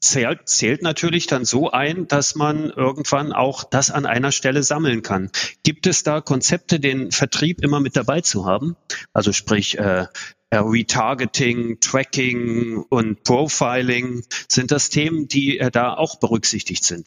zählt, 0.01 0.49
zählt 0.49 0.81
natürlich 0.81 1.27
dann 1.27 1.45
so 1.45 1.69
ein, 1.69 2.07
dass 2.07 2.33
man 2.33 2.71
irgendwann 2.71 3.33
auch 3.33 3.63
das 3.63 3.91
an 3.91 4.07
einer 4.07 4.31
Stelle 4.31 4.63
sammeln 4.63 5.03
kann. 5.03 5.29
Gibt 5.61 5.85
es 5.85 6.01
da 6.01 6.19
Konzepte, 6.19 6.79
den 6.79 7.11
Vertrieb 7.11 7.63
immer 7.63 7.79
mit 7.79 7.95
dabei 7.95 8.21
zu 8.21 8.47
haben? 8.47 8.75
Also 9.13 9.31
sprich 9.31 9.77
äh 9.77 10.07
Retargeting, 10.49 11.81
Tracking 11.81 12.77
und 12.89 13.23
Profiling, 13.25 14.23
sind 14.49 14.71
das 14.71 14.89
Themen, 14.89 15.27
die 15.27 15.59
äh, 15.59 15.69
da 15.69 15.93
auch 15.93 16.21
berücksichtigt 16.21 16.85
sind? 16.85 17.05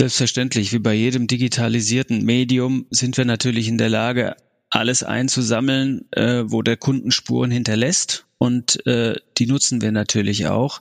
Selbstverständlich, 0.00 0.72
wie 0.72 0.78
bei 0.78 0.94
jedem 0.94 1.26
digitalisierten 1.26 2.24
Medium 2.24 2.86
sind 2.88 3.18
wir 3.18 3.26
natürlich 3.26 3.68
in 3.68 3.76
der 3.76 3.90
Lage, 3.90 4.34
alles 4.70 5.02
einzusammeln, 5.02 6.08
äh, 6.12 6.44
wo 6.46 6.62
der 6.62 6.78
Kundenspuren 6.78 7.50
hinterlässt 7.50 8.24
und 8.42 8.86
äh, 8.86 9.16
die 9.36 9.46
nutzen 9.46 9.82
wir 9.82 9.92
natürlich 9.92 10.46
auch, 10.46 10.80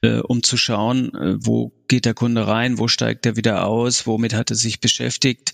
äh, 0.00 0.20
um 0.20 0.44
zu 0.44 0.56
schauen, 0.56 1.12
äh, 1.12 1.34
wo 1.44 1.72
geht 1.88 2.04
der 2.04 2.14
Kunde 2.14 2.46
rein, 2.46 2.78
wo 2.78 2.86
steigt 2.86 3.26
er 3.26 3.34
wieder 3.34 3.66
aus, 3.66 4.06
womit 4.06 4.32
hat 4.32 4.50
er 4.50 4.56
sich 4.56 4.78
beschäftigt 4.78 5.52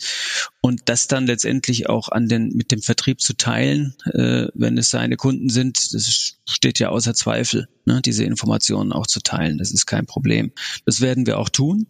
und 0.61 0.83
das 0.85 1.09
dann 1.09 1.27
letztendlich 1.27 1.89
auch 1.89 2.11
an 2.11 2.29
den 2.29 2.51
mit 2.51 2.73
dem 2.73 2.83
Vertrieb 2.83 3.23
zu 3.23 3.39
teilen, 3.39 3.95
äh, 4.13 4.49
wenn 4.53 4.77
es 4.77 4.91
seine 4.91 5.17
Kunden 5.17 5.49
sind, 5.49 5.95
das 5.95 6.37
steht 6.47 6.79
ja 6.79 6.91
außer 6.91 7.15
Zweifel, 7.15 7.69
ne, 7.87 8.03
diese 8.05 8.25
Informationen 8.25 8.93
auch 8.93 9.07
zu 9.07 9.21
teilen, 9.21 9.57
das 9.57 9.73
ist 9.73 9.87
kein 9.87 10.05
Problem. 10.05 10.53
Das 10.85 11.01
werden 11.01 11.25
wir 11.25 11.39
auch 11.39 11.49
tun. 11.49 11.87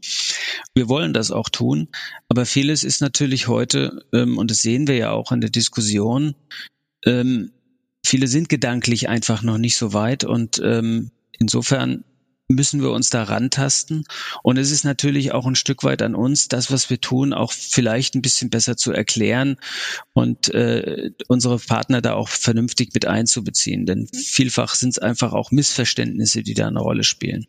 Wir 0.74 0.88
wollen 0.88 1.12
das 1.12 1.32
auch 1.32 1.48
tun, 1.48 1.88
aber 2.28 2.46
vieles 2.46 2.84
ist 2.84 3.00
natürlich 3.00 3.48
heute 3.48 4.04
ähm, 4.12 4.38
und 4.38 4.52
das 4.52 4.62
sehen 4.62 4.86
wir 4.86 4.94
ja 4.94 5.10
auch 5.10 5.32
in 5.32 5.40
der 5.40 5.50
Diskussion 5.50 6.36
ähm, 7.04 7.50
viele 8.04 8.26
sind 8.26 8.48
gedanklich 8.48 9.08
einfach 9.08 9.42
noch 9.42 9.58
nicht 9.58 9.76
so 9.76 9.92
weit 9.92 10.24
und 10.24 10.60
ähm, 10.64 11.10
insofern 11.38 12.04
müssen 12.50 12.82
wir 12.82 12.90
uns 12.90 13.10
da 13.10 13.22
rantasten. 13.22 14.04
Und 14.42 14.58
es 14.58 14.70
ist 14.70 14.84
natürlich 14.84 15.32
auch 15.32 15.46
ein 15.46 15.54
Stück 15.54 15.84
weit 15.84 16.02
an 16.02 16.14
uns, 16.14 16.48
das, 16.48 16.70
was 16.70 16.90
wir 16.90 17.00
tun, 17.00 17.32
auch 17.32 17.52
vielleicht 17.52 18.14
ein 18.14 18.22
bisschen 18.22 18.50
besser 18.50 18.76
zu 18.76 18.92
erklären 18.92 19.56
und 20.12 20.52
äh, 20.52 21.10
unsere 21.28 21.58
Partner 21.58 22.02
da 22.02 22.14
auch 22.14 22.28
vernünftig 22.28 22.90
mit 22.92 23.06
einzubeziehen. 23.06 23.86
Denn 23.86 24.08
vielfach 24.12 24.74
sind 24.74 24.90
es 24.90 24.98
einfach 24.98 25.32
auch 25.32 25.50
Missverständnisse, 25.50 26.42
die 26.42 26.54
da 26.54 26.66
eine 26.66 26.80
Rolle 26.80 27.04
spielen. 27.04 27.46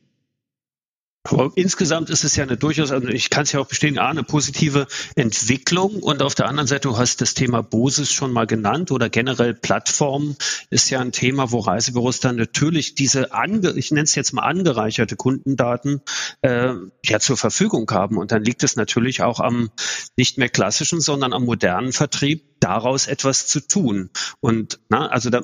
Aber 1.23 1.51
insgesamt 1.53 2.09
ist 2.09 2.23
es 2.23 2.35
ja 2.35 2.43
eine 2.43 2.57
durchaus, 2.57 2.91
also 2.91 3.07
ich 3.07 3.29
kann 3.29 3.43
es 3.43 3.51
ja 3.51 3.59
auch 3.59 3.67
bestätigen, 3.67 3.99
A, 3.99 4.09
eine 4.09 4.23
positive 4.23 4.87
Entwicklung 5.15 6.01
und 6.01 6.23
auf 6.23 6.33
der 6.33 6.47
anderen 6.47 6.65
Seite, 6.65 6.87
du 6.87 6.97
hast 6.97 7.21
das 7.21 7.35
Thema 7.35 7.61
Bosis 7.61 8.11
schon 8.11 8.33
mal 8.33 8.47
genannt 8.47 8.89
oder 8.89 9.07
generell 9.07 9.53
Plattformen 9.53 10.35
ist 10.71 10.89
ja 10.89 10.99
ein 10.99 11.11
Thema, 11.11 11.51
wo 11.51 11.59
Reisebüros 11.59 12.21
dann 12.21 12.37
natürlich 12.37 12.95
diese, 12.95 13.33
ange, 13.33 13.73
ich 13.75 13.91
nenne 13.91 14.05
es 14.05 14.15
jetzt 14.15 14.33
mal 14.33 14.41
angereicherte 14.41 15.15
Kundendaten 15.15 16.01
äh, 16.41 16.73
ja 17.05 17.19
zur 17.19 17.37
Verfügung 17.37 17.89
haben 17.91 18.17
und 18.17 18.31
dann 18.31 18.43
liegt 18.43 18.63
es 18.63 18.75
natürlich 18.75 19.21
auch 19.21 19.39
am 19.39 19.69
nicht 20.17 20.39
mehr 20.39 20.49
klassischen, 20.49 21.01
sondern 21.01 21.33
am 21.33 21.45
modernen 21.45 21.93
Vertrieb, 21.93 22.59
daraus 22.59 23.07
etwas 23.07 23.47
zu 23.47 23.59
tun. 23.59 24.09
Und 24.39 24.79
na, 24.89 25.07
also 25.07 25.29
da 25.29 25.41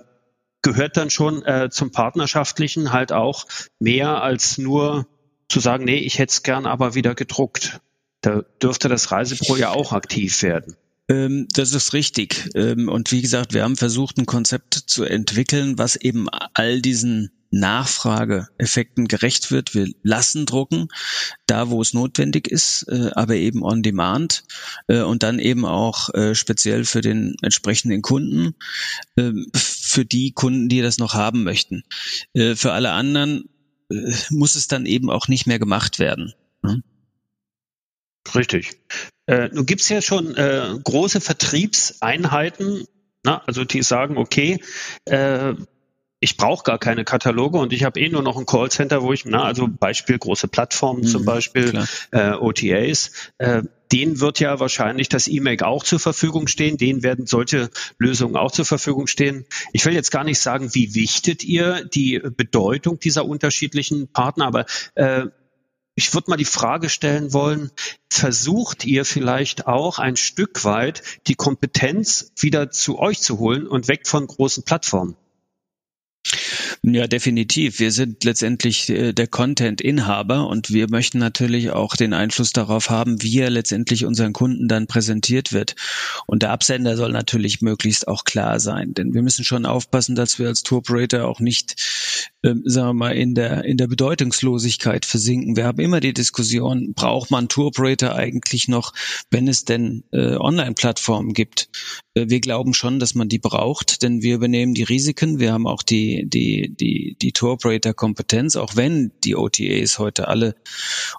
gehört 0.62 0.98
dann 0.98 1.10
schon 1.10 1.44
äh, 1.46 1.70
zum 1.70 1.92
Partnerschaftlichen 1.92 2.92
halt 2.92 3.12
auch 3.12 3.46
mehr 3.80 4.22
als 4.22 4.58
nur 4.58 5.08
zu 5.50 5.60
sagen, 5.60 5.86
nee, 5.86 5.98
ich 5.98 6.20
hätte 6.20 6.32
es 6.32 6.44
gern 6.44 6.66
aber 6.66 6.96
wieder 6.96 7.16
gedruckt. 7.16 7.80
Da 8.22 8.44
dürfte 8.62 8.90
das 8.90 9.12
Reisepro 9.12 9.56
ja 9.56 9.70
auch 9.70 9.94
aktiv 9.94 10.42
werden. 10.42 10.76
Ähm, 11.10 11.48
das 11.54 11.74
ist 11.74 11.94
richtig. 11.94 12.50
Ähm, 12.56 12.90
und 12.90 13.12
wie 13.12 13.22
gesagt, 13.22 13.54
wir 13.54 13.64
haben 13.64 13.78
versucht, 13.78 14.18
ein 14.18 14.26
Konzept 14.26 14.74
zu 14.74 15.04
entwickeln, 15.04 15.78
was 15.78 15.96
eben 15.96 16.28
all 16.54 16.82
diesen 16.82 17.32
Nachfrageeffekten 17.50 19.08
gerecht 19.08 19.52
wird. 19.52 19.74
Wir 19.74 19.88
lassen 20.04 20.46
drucken, 20.46 20.90
da 21.46 21.70
wo 21.70 21.82
es 21.82 21.94
notwendig 21.94 22.50
ist, 22.50 22.84
äh, 22.90 23.12
aber 23.14 23.36
eben 23.36 23.64
on 23.64 23.84
demand 23.84 24.44
äh, 24.88 25.02
und 25.02 25.24
dann 25.24 25.40
eben 25.40 25.64
auch 25.64 26.14
äh, 26.14 26.36
speziell 26.36 26.84
für 26.84 27.00
den 27.00 27.36
entsprechenden 27.42 28.02
Kunden, 28.02 28.56
ähm, 29.16 29.48
für 29.56 30.04
die 30.04 30.34
Kunden, 30.34 30.68
die 30.68 30.82
das 30.82 30.98
noch 30.98 31.14
haben 31.14 31.44
möchten. 31.44 31.84
Für 32.36 32.74
alle 32.74 32.92
anderen 32.92 33.46
äh, 33.46 33.57
muss 34.30 34.56
es 34.56 34.68
dann 34.68 34.86
eben 34.86 35.10
auch 35.10 35.28
nicht 35.28 35.48
mehr 35.48 35.60
gemacht 35.60 36.00
werden. 36.00 36.34
Ne? 36.62 36.84
Richtig. 38.36 38.80
Äh, 39.28 39.50
nun 39.54 39.66
gibt's 39.66 39.90
ja 39.90 40.02
schon 40.02 40.36
äh, 40.36 40.70
große 40.84 41.22
Vertriebseinheiten, 41.22 42.86
na, 43.24 43.42
also 43.46 43.64
die 43.66 43.84
sagen, 43.84 44.18
okay, 44.18 44.62
äh, 45.06 45.54
ich 46.20 46.38
brauche 46.38 46.64
gar 46.64 46.80
keine 46.80 47.06
Kataloge 47.06 47.60
und 47.60 47.74
ich 47.74 47.84
habe 47.84 48.00
eh 48.00 48.10
nur 48.10 48.24
noch 48.24 48.38
ein 48.38 48.46
Callcenter, 48.46 49.04
wo 49.04 49.14
ich, 49.14 49.26
na, 49.26 49.44
also 49.44 49.68
Beispiel 49.68 50.18
große 50.18 50.48
Plattformen 50.48 51.02
mhm, 51.02 51.08
zum 51.08 51.26
Beispiel, 51.26 51.84
äh, 52.12 52.32
OTAs, 52.32 53.12
äh, 53.38 53.64
denen 53.92 54.20
wird 54.20 54.40
ja 54.40 54.60
wahrscheinlich 54.60 55.10
das 55.10 55.28
E-Mail 55.28 55.62
auch 55.62 55.84
zur 55.84 56.00
Verfügung 56.00 56.48
stehen, 56.48 56.78
denen 56.78 57.04
werden 57.04 57.28
solche 57.28 57.70
Lösungen 58.00 58.36
auch 58.36 58.52
zur 58.52 58.66
Verfügung 58.66 59.08
stehen. 59.08 59.46
Ich 59.74 59.86
will 59.86 59.94
jetzt 59.94 60.12
gar 60.12 60.24
nicht 60.24 60.40
sagen, 60.40 60.74
wie 60.74 60.96
wichtet 60.96 61.44
ihr 61.44 61.86
die 61.86 62.20
Bedeutung 62.20 63.00
dieser 63.00 63.26
unterschiedlichen 63.26 64.08
Partner, 64.08 64.48
aber 64.48 64.66
äh, 64.96 65.28
ich 65.94 66.14
würde 66.14 66.30
mal 66.30 66.38
die 66.38 66.46
Frage 66.46 66.90
stellen 66.90 67.34
wollen, 67.34 67.72
versucht 68.10 68.86
ihr 68.86 69.06
vielleicht 69.06 69.68
auch 69.68 70.00
ein 70.00 70.16
Stück 70.16 70.64
weit 70.64 71.02
die 71.28 71.36
Kompetenz 71.36 72.32
wieder 72.38 72.70
zu 72.70 73.00
euch 73.00 73.20
zu 73.20 73.40
holen 73.40 73.68
und 73.68 73.88
weg 73.88 74.08
von 74.08 74.28
großen 74.28 74.64
Plattformen? 74.64 75.16
Ja, 76.84 77.08
definitiv. 77.08 77.80
Wir 77.80 77.92
sind 77.92 78.24
letztendlich 78.24 78.90
äh, 78.90 79.12
der 79.12 79.28
Content-Inhaber 79.28 80.48
und 80.48 80.72
wir 80.72 80.90
möchten 80.90 81.18
natürlich 81.18 81.72
auch 81.72 81.96
den 81.96 82.14
Einfluss 82.14 82.54
darauf 82.54 82.90
haben, 82.90 83.22
wie 83.22 83.40
er 83.40 83.50
letztendlich 83.50 84.06
unseren 84.06 84.34
Kunden 84.34 84.68
dann 84.68 84.88
präsentiert 84.88 85.54
wird. 85.54 85.76
Und 86.28 86.44
der 86.44 86.52
Absender 86.52 86.96
soll 86.96 87.12
natürlich 87.12 87.62
möglichst 87.62 88.08
auch 88.08 88.24
klar 88.24 88.60
sein, 88.60 88.94
denn 88.94 89.14
wir 89.14 89.24
müssen 89.24 89.44
schon 89.44 89.66
aufpassen, 89.66 90.16
dass 90.16 90.40
wir 90.40 90.48
als 90.48 90.64
Tour 90.64 90.80
Operator 90.80 91.26
auch 91.26 91.40
nicht, 91.40 91.76
ähm, 92.44 92.62
sagen 92.66 92.90
wir 92.90 92.94
mal, 92.94 93.16
in 93.16 93.34
der, 93.34 93.66
in 93.66 93.78
der 93.78 93.88
Bedeutungslosigkeit 93.88 95.06
versinken. 95.06 95.56
Wir 95.56 95.66
haben 95.66 95.80
immer 95.80 96.00
die 96.00 96.14
Diskussion, 96.14 96.94
braucht 96.94 97.32
man 97.32 97.50
Tour 97.50 97.68
Operator 97.68 98.14
eigentlich 98.14 98.68
noch, 98.68 98.94
wenn 99.32 99.48
es 99.48 99.66
denn 99.66 100.04
äh, 100.12 100.36
Online-Plattformen 100.36 101.34
gibt? 101.34 101.70
Äh, 102.18 102.30
wir 102.30 102.40
glauben 102.40 102.74
schon, 102.74 103.00
dass 103.00 103.16
man 103.16 103.30
die 103.30 103.40
braucht, 103.40 104.02
denn 104.04 104.22
wir 104.22 104.36
übernehmen 104.36 104.74
die 104.74 104.84
Risiken. 104.84 105.40
Wir 105.40 105.54
haben 105.54 105.68
auch 105.68 105.84
die, 105.84 106.26
die 106.28 106.70
die, 106.70 107.16
die, 107.22 107.32
Tour-Operator-Kompetenz, 107.32 108.56
auch 108.56 108.76
wenn 108.76 109.12
die 109.24 109.36
OTAs 109.36 110.00
heute 110.00 110.28
alle 110.28 110.56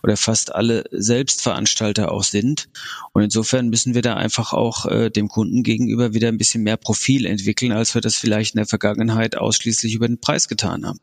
oder 0.03 0.17
fast 0.17 0.55
alle 0.55 0.85
Selbstveranstalter 0.91 2.13
auch 2.13 2.25
sind. 2.25 2.69
Und 3.13 3.23
insofern 3.23 3.69
müssen 3.69 3.95
wir 3.95 4.03
da 4.03 4.15
einfach 4.15 4.53
auch 4.53 4.87
äh, 4.87 5.11
dem 5.11 5.29
Kunden 5.29 5.63
gegenüber 5.63 6.15
wieder 6.15 6.29
ein 6.29 6.39
bisschen 6.39 6.63
mehr 6.63 6.77
Profil 6.77 7.27
entwickeln, 7.27 7.73
als 7.73 7.95
wir 7.95 8.03
das 8.03 8.17
vielleicht 8.17 8.55
in 8.55 8.59
der 8.59 8.67
Vergangenheit 8.67 9.37
ausschließlich 9.37 9.95
über 9.95 10.09
den 10.09 10.21
Preis 10.21 10.49
getan 10.49 10.87
haben. 10.87 11.01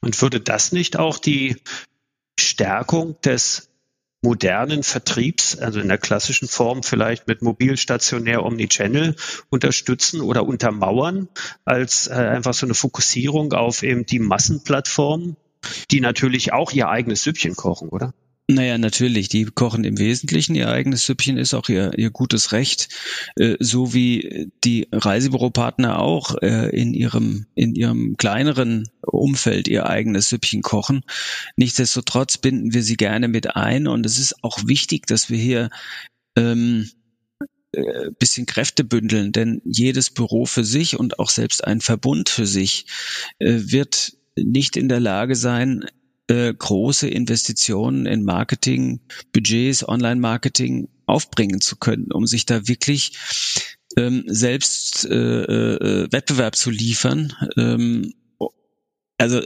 Und 0.00 0.20
würde 0.20 0.40
das 0.40 0.72
nicht 0.72 0.98
auch 0.98 1.18
die 1.18 1.56
Stärkung 2.38 3.20
des 3.22 3.71
modernen 4.22 4.84
Vertriebs, 4.84 5.58
also 5.58 5.80
in 5.80 5.88
der 5.88 5.98
klassischen 5.98 6.48
Form 6.48 6.82
vielleicht 6.82 7.26
mit 7.26 7.42
mobil, 7.42 7.76
stationär, 7.76 8.44
omnichannel 8.44 9.16
unterstützen 9.50 10.20
oder 10.20 10.46
untermauern, 10.46 11.28
als 11.64 12.06
äh, 12.06 12.14
einfach 12.14 12.54
so 12.54 12.66
eine 12.66 12.74
Fokussierung 12.74 13.52
auf 13.52 13.82
eben 13.82 14.06
die 14.06 14.20
Massenplattformen, 14.20 15.36
die 15.90 16.00
natürlich 16.00 16.52
auch 16.52 16.72
ihr 16.72 16.88
eigenes 16.88 17.24
Süppchen 17.24 17.56
kochen, 17.56 17.88
oder? 17.88 18.14
Naja, 18.48 18.76
natürlich. 18.76 19.28
Die 19.28 19.44
kochen 19.44 19.84
im 19.84 19.98
Wesentlichen 19.98 20.54
ihr 20.54 20.68
eigenes 20.68 21.06
Süppchen, 21.06 21.38
ist 21.38 21.54
auch 21.54 21.68
ihr, 21.68 21.96
ihr 21.96 22.10
gutes 22.10 22.52
Recht, 22.52 22.88
äh, 23.36 23.56
so 23.60 23.94
wie 23.94 24.50
die 24.64 24.88
Reisebüropartner 24.90 26.00
auch 26.00 26.36
äh, 26.42 26.68
in 26.76 26.92
ihrem 26.92 27.46
in 27.54 27.74
ihrem 27.74 28.16
kleineren 28.16 28.88
Umfeld 29.00 29.68
ihr 29.68 29.86
eigenes 29.86 30.28
Süppchen 30.28 30.62
kochen. 30.62 31.02
Nichtsdestotrotz 31.56 32.36
binden 32.38 32.74
wir 32.74 32.82
sie 32.82 32.96
gerne 32.96 33.28
mit 33.28 33.54
ein 33.54 33.86
und 33.86 34.04
es 34.04 34.18
ist 34.18 34.42
auch 34.42 34.58
wichtig, 34.66 35.06
dass 35.06 35.30
wir 35.30 35.38
hier 35.38 35.70
ähm, 36.36 36.90
äh, 37.72 38.10
bisschen 38.18 38.46
Kräfte 38.46 38.84
bündeln, 38.84 39.32
denn 39.32 39.62
jedes 39.64 40.10
Büro 40.10 40.46
für 40.46 40.64
sich 40.64 40.98
und 40.98 41.18
auch 41.20 41.30
selbst 41.30 41.64
ein 41.64 41.80
Verbund 41.80 42.28
für 42.28 42.46
sich 42.46 42.86
äh, 43.38 43.60
wird 43.66 44.14
nicht 44.36 44.76
in 44.76 44.88
der 44.88 45.00
Lage 45.00 45.36
sein, 45.36 45.84
äh, 46.32 46.54
große 46.54 47.08
Investitionen 47.08 48.06
in 48.06 48.24
Marketing, 48.24 49.00
Budgets, 49.32 49.86
Online-Marketing 49.86 50.88
aufbringen 51.04 51.60
zu 51.60 51.76
können, 51.76 52.10
um 52.10 52.26
sich 52.26 52.46
da 52.46 52.66
wirklich 52.66 53.18
ähm, 53.98 54.24
selbst 54.26 55.04
äh, 55.04 55.14
äh, 55.14 56.08
Wettbewerb 56.10 56.56
zu 56.56 56.70
liefern. 56.70 57.34
Ähm, 57.58 58.14
also 59.18 59.42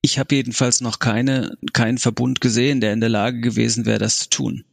ich 0.00 0.18
habe 0.18 0.34
jedenfalls 0.34 0.80
noch 0.80 0.98
keine, 0.98 1.58
keinen 1.74 1.98
Verbund 1.98 2.40
gesehen, 2.40 2.80
der 2.80 2.94
in 2.94 3.00
der 3.00 3.10
Lage 3.10 3.40
gewesen 3.40 3.84
wäre, 3.84 3.98
das 3.98 4.20
zu 4.20 4.30
tun. 4.30 4.64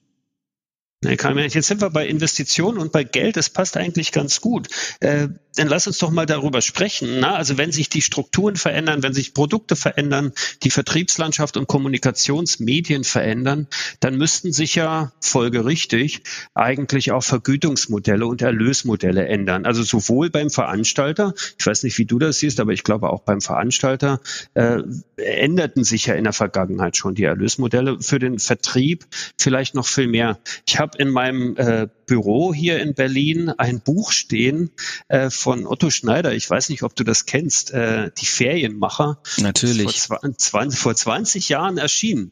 Jetzt 1.05 1.67
sind 1.67 1.81
wir 1.81 1.89
bei 1.89 2.07
Investitionen 2.07 2.77
und 2.77 2.91
bei 2.91 3.03
Geld. 3.03 3.37
Das 3.37 3.49
passt 3.49 3.77
eigentlich 3.77 4.11
ganz 4.11 4.41
gut. 4.41 4.67
Äh, 4.99 5.29
dann 5.55 5.67
lass 5.67 5.87
uns 5.87 5.97
doch 5.99 6.11
mal 6.11 6.25
darüber 6.25 6.61
sprechen. 6.61 7.19
Na? 7.19 7.35
Also 7.35 7.57
wenn 7.57 7.71
sich 7.71 7.89
die 7.89 8.01
Strukturen 8.01 8.55
verändern, 8.55 9.03
wenn 9.03 9.13
sich 9.13 9.33
Produkte 9.33 9.75
verändern, 9.75 10.33
die 10.63 10.69
Vertriebslandschaft 10.69 11.57
und 11.57 11.67
Kommunikationsmedien 11.67 13.03
verändern, 13.03 13.67
dann 13.99 14.17
müssten 14.17 14.51
sich 14.51 14.75
ja 14.75 15.13
folgerichtig 15.21 16.23
eigentlich 16.53 17.11
auch 17.11 17.23
Vergütungsmodelle 17.23 18.25
und 18.25 18.41
Erlösmodelle 18.41 19.27
ändern. 19.27 19.65
Also 19.65 19.83
sowohl 19.83 20.29
beim 20.29 20.49
Veranstalter, 20.49 21.33
ich 21.57 21.65
weiß 21.65 21.83
nicht, 21.83 21.97
wie 21.97 22.05
du 22.05 22.19
das 22.19 22.39
siehst, 22.39 22.59
aber 22.59 22.73
ich 22.73 22.83
glaube 22.83 23.09
auch 23.09 23.21
beim 23.21 23.41
Veranstalter 23.41 24.19
äh, 24.53 24.81
änderten 25.17 25.83
sich 25.83 26.07
ja 26.07 26.15
in 26.15 26.25
der 26.25 26.33
Vergangenheit 26.33 26.97
schon 26.97 27.15
die 27.15 27.23
Erlösmodelle. 27.23 28.01
Für 28.01 28.19
den 28.19 28.39
Vertrieb 28.39 29.05
vielleicht 29.37 29.75
noch 29.75 29.87
viel 29.87 30.07
mehr. 30.07 30.39
Ich 30.67 30.79
habe 30.79 30.94
in 30.99 31.09
meinem 31.09 31.55
äh, 31.57 31.87
Büro 32.05 32.53
hier 32.53 32.79
in 32.79 32.93
Berlin 32.93 33.49
ein 33.49 33.81
Buch 33.81 34.11
stehen 34.11 34.71
äh, 35.07 35.29
von 35.29 35.65
Otto 35.67 35.89
Schneider. 35.89 36.33
Ich 36.33 36.49
weiß 36.49 36.69
nicht, 36.69 36.83
ob 36.83 36.95
du 36.95 37.03
das 37.03 37.25
kennst. 37.25 37.71
Äh, 37.71 38.11
die 38.17 38.25
Ferienmacher. 38.25 39.21
Natürlich. 39.37 40.01
Vor, 40.01 40.19
20, 40.21 40.79
vor 40.79 40.95
20 40.95 41.49
Jahren 41.49 41.77
erschienen. 41.77 42.31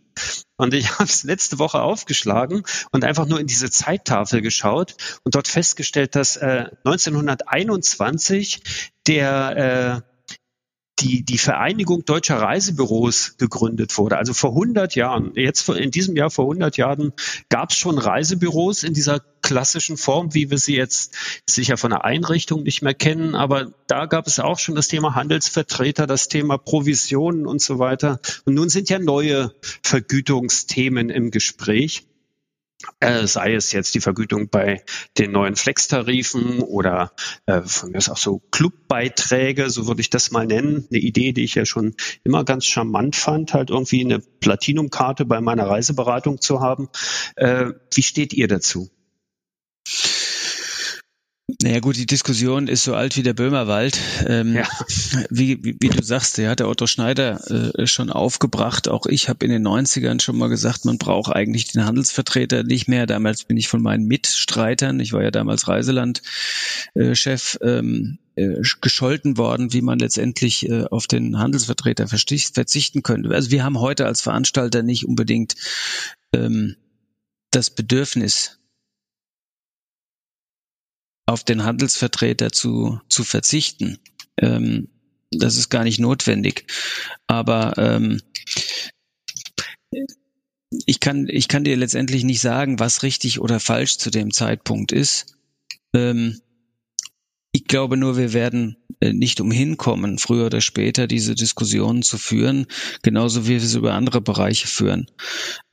Und 0.57 0.73
ich 0.73 0.91
habe 0.99 1.05
es 1.05 1.23
letzte 1.23 1.59
Woche 1.59 1.81
aufgeschlagen 1.81 2.63
und 2.91 3.03
einfach 3.03 3.27
nur 3.27 3.39
in 3.39 3.47
diese 3.47 3.69
Zeittafel 3.69 4.41
geschaut 4.41 4.95
und 5.23 5.35
dort 5.35 5.47
festgestellt, 5.47 6.15
dass 6.15 6.37
äh, 6.37 6.65
1921 6.83 8.61
der 9.07 10.03
äh, 10.05 10.12
die, 11.03 11.23
die 11.23 11.37
Vereinigung 11.37 12.05
deutscher 12.05 12.37
Reisebüros 12.37 13.35
gegründet 13.37 13.97
wurde. 13.97 14.17
Also 14.17 14.33
vor 14.33 14.51
100 14.51 14.95
Jahren, 14.95 15.33
jetzt 15.35 15.67
in 15.69 15.91
diesem 15.91 16.15
Jahr 16.15 16.29
vor 16.29 16.45
100 16.45 16.77
Jahren 16.77 17.13
gab 17.49 17.71
es 17.71 17.77
schon 17.77 17.97
Reisebüros 17.97 18.83
in 18.83 18.93
dieser 18.93 19.19
klassischen 19.41 19.97
Form, 19.97 20.33
wie 20.33 20.49
wir 20.49 20.57
sie 20.57 20.75
jetzt 20.75 21.13
sicher 21.45 21.75
von 21.75 21.91
der 21.91 22.05
Einrichtung 22.05 22.63
nicht 22.63 22.81
mehr 22.81 22.93
kennen. 22.93 23.35
Aber 23.35 23.73
da 23.87 24.05
gab 24.05 24.27
es 24.27 24.39
auch 24.39 24.59
schon 24.59 24.75
das 24.75 24.87
Thema 24.87 25.15
Handelsvertreter, 25.15 26.07
das 26.07 26.29
Thema 26.29 26.57
Provisionen 26.57 27.45
und 27.45 27.61
so 27.61 27.79
weiter. 27.79 28.19
Und 28.45 28.55
nun 28.55 28.69
sind 28.69 28.89
ja 28.89 28.99
neue 28.99 29.53
Vergütungsthemen 29.83 31.09
im 31.09 31.29
Gespräch 31.29 32.07
sei 33.25 33.53
es 33.53 33.71
jetzt 33.71 33.95
die 33.95 34.01
Vergütung 34.01 34.49
bei 34.49 34.83
den 35.17 35.31
neuen 35.31 35.55
Flex-Tarifen 35.55 36.61
oder 36.61 37.11
äh, 37.45 37.61
von 37.61 37.91
mir 37.91 37.97
ist 37.97 38.09
auch 38.09 38.17
so 38.17 38.41
Clubbeiträge, 38.51 39.69
so 39.69 39.87
würde 39.87 40.01
ich 40.01 40.09
das 40.09 40.31
mal 40.31 40.45
nennen. 40.45 40.87
Eine 40.89 40.99
Idee, 40.99 41.33
die 41.33 41.43
ich 41.43 41.55
ja 41.55 41.65
schon 41.65 41.95
immer 42.23 42.43
ganz 42.43 42.65
charmant 42.65 43.15
fand, 43.15 43.53
halt 43.53 43.69
irgendwie 43.69 44.03
eine 44.03 44.19
Platinum-Karte 44.19 45.25
bei 45.25 45.41
meiner 45.41 45.67
Reiseberatung 45.67 46.41
zu 46.41 46.61
haben. 46.61 46.89
Äh, 47.35 47.71
wie 47.93 48.03
steht 48.03 48.33
ihr 48.33 48.47
dazu? 48.47 48.89
Naja 51.61 51.79
gut, 51.79 51.97
die 51.97 52.05
Diskussion 52.05 52.67
ist 52.67 52.83
so 52.83 52.95
alt 52.95 53.15
wie 53.17 53.23
der 53.23 53.33
Böhmerwald. 53.33 53.97
Ähm, 54.27 54.55
ja. 54.55 54.67
wie, 55.29 55.63
wie, 55.63 55.77
wie, 55.79 55.89
du 55.89 56.01
sagst, 56.03 56.37
der 56.37 56.49
hat 56.49 56.59
der 56.59 56.67
Otto 56.67 56.87
Schneider 56.87 57.75
äh, 57.77 57.85
schon 57.87 58.09
aufgebracht. 58.09 58.87
Auch 58.87 59.05
ich 59.05 59.29
habe 59.29 59.45
in 59.45 59.51
den 59.51 59.67
90ern 59.67 60.21
schon 60.21 60.37
mal 60.37 60.49
gesagt, 60.49 60.85
man 60.85 60.97
braucht 60.97 61.33
eigentlich 61.33 61.71
den 61.71 61.85
Handelsvertreter 61.85 62.63
nicht 62.63 62.87
mehr. 62.87 63.05
Damals 63.05 63.43
bin 63.43 63.57
ich 63.57 63.67
von 63.67 63.81
meinen 63.81 64.07
Mitstreitern, 64.07 64.99
ich 64.99 65.13
war 65.13 65.23
ja 65.23 65.31
damals 65.31 65.67
Reiseland-Chef, 65.67 67.57
äh, 67.61 67.77
ähm, 67.77 68.19
äh, 68.35 68.61
gescholten 68.81 69.37
worden, 69.37 69.73
wie 69.73 69.81
man 69.81 69.99
letztendlich 69.99 70.67
äh, 70.67 70.85
auf 70.85 71.07
den 71.07 71.37
Handelsvertreter 71.37 72.07
verzichten 72.07 73.03
könnte. 73.03 73.29
Also 73.29 73.51
wir 73.51 73.63
haben 73.63 73.79
heute 73.79 74.05
als 74.05 74.21
Veranstalter 74.21 74.81
nicht 74.81 75.07
unbedingt 75.07 75.55
ähm, 76.33 76.75
das 77.51 77.69
Bedürfnis, 77.69 78.59
auf 81.25 81.43
den 81.43 81.63
Handelsvertreter 81.63 82.51
zu, 82.51 82.99
zu 83.09 83.23
verzichten. 83.23 83.99
Ähm, 84.37 84.89
das 85.31 85.55
ist 85.55 85.69
gar 85.69 85.83
nicht 85.83 85.99
notwendig. 85.99 86.65
Aber 87.27 87.73
ähm, 87.77 88.21
ich 90.85 90.99
kann, 90.99 91.27
ich 91.29 91.47
kann 91.47 91.63
dir 91.63 91.77
letztendlich 91.77 92.23
nicht 92.23 92.41
sagen, 92.41 92.79
was 92.79 93.03
richtig 93.03 93.39
oder 93.39 93.59
falsch 93.59 93.97
zu 93.97 94.09
dem 94.09 94.31
Zeitpunkt 94.31 94.91
ist. 94.91 95.37
Ähm, 95.93 96.41
ich 97.63 97.67
glaube 97.69 97.95
nur, 97.95 98.17
wir 98.17 98.33
werden 98.33 98.75
äh, 98.99 99.13
nicht 99.13 99.39
umhin 99.39 99.77
kommen, 99.77 100.17
früher 100.17 100.47
oder 100.47 100.59
später 100.59 101.07
diese 101.07 101.33
Diskussionen 101.33 102.01
zu 102.03 102.17
führen, 102.17 102.67
genauso 103.03 103.45
wie 103.45 103.51
wir 103.51 103.57
es 103.57 103.73
über 103.73 103.93
andere 103.93 104.19
Bereiche 104.19 104.67
führen. 104.67 105.07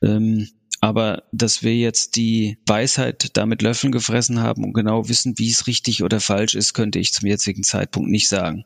Ähm, 0.01 0.47
aber 0.79 1.23
dass 1.33 1.63
wir 1.63 1.75
jetzt 1.75 2.15
die 2.15 2.57
Weisheit 2.65 3.35
damit 3.35 3.61
Löffeln 3.61 3.91
gefressen 3.91 4.41
haben 4.41 4.63
und 4.63 4.73
genau 4.73 5.09
wissen, 5.09 5.37
wie 5.37 5.51
es 5.51 5.67
richtig 5.67 6.01
oder 6.01 6.21
falsch 6.21 6.55
ist, 6.55 6.73
könnte 6.73 6.97
ich 6.97 7.11
zum 7.11 7.27
jetzigen 7.27 7.63
Zeitpunkt 7.63 8.09
nicht 8.09 8.29
sagen. 8.29 8.63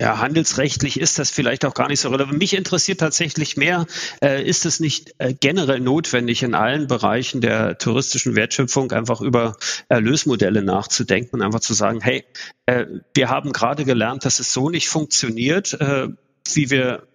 Ja, 0.00 0.18
handelsrechtlich 0.18 0.98
ist 0.98 1.18
das 1.18 1.28
vielleicht 1.28 1.66
auch 1.66 1.74
gar 1.74 1.88
nicht 1.88 2.00
so 2.00 2.08
relevant. 2.08 2.38
Mich 2.38 2.56
interessiert 2.56 3.00
tatsächlich 3.00 3.58
mehr, 3.58 3.86
äh, 4.24 4.42
ist 4.42 4.64
es 4.64 4.80
nicht 4.80 5.14
äh, 5.18 5.34
generell 5.38 5.80
notwendig, 5.80 6.42
in 6.42 6.54
allen 6.54 6.86
Bereichen 6.86 7.42
der 7.42 7.76
touristischen 7.76 8.34
Wertschöpfung 8.34 8.92
einfach 8.92 9.20
über 9.20 9.58
Erlösmodelle 9.90 10.62
nachzudenken 10.62 11.36
und 11.36 11.42
einfach 11.42 11.60
zu 11.60 11.74
sagen, 11.74 12.00
hey, 12.00 12.24
äh, 12.64 12.86
wir 13.12 13.28
haben 13.28 13.52
gerade 13.52 13.84
gelernt, 13.84 14.24
dass 14.24 14.40
es 14.40 14.54
so 14.54 14.70
nicht 14.70 14.88
funktioniert, 14.88 15.74
äh, 15.74 16.08
wie 16.54 16.70
wir 16.70 17.06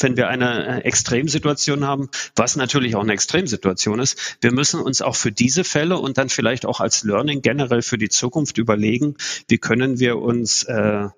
wenn 0.00 0.16
wir 0.16 0.28
eine 0.28 0.78
äh, 0.78 0.84
Extremsituation 0.84 1.86
haben, 1.86 2.08
was 2.34 2.56
natürlich 2.56 2.96
auch 2.96 3.02
eine 3.02 3.12
Extremsituation 3.12 4.00
ist. 4.00 4.38
Wir 4.40 4.50
müssen 4.50 4.80
uns 4.80 5.02
auch 5.02 5.16
für 5.16 5.32
diese 5.32 5.64
Fälle 5.64 5.98
und 5.98 6.16
dann 6.16 6.30
vielleicht 6.30 6.64
auch 6.64 6.80
als 6.80 7.04
Learning 7.04 7.42
generell 7.42 7.82
für 7.82 7.98
die 7.98 8.08
Zukunft 8.08 8.56
überlegen, 8.56 9.16
wie 9.48 9.58
können 9.58 9.98
wir 9.98 10.16
uns 10.16 10.62
äh, 10.62 11.08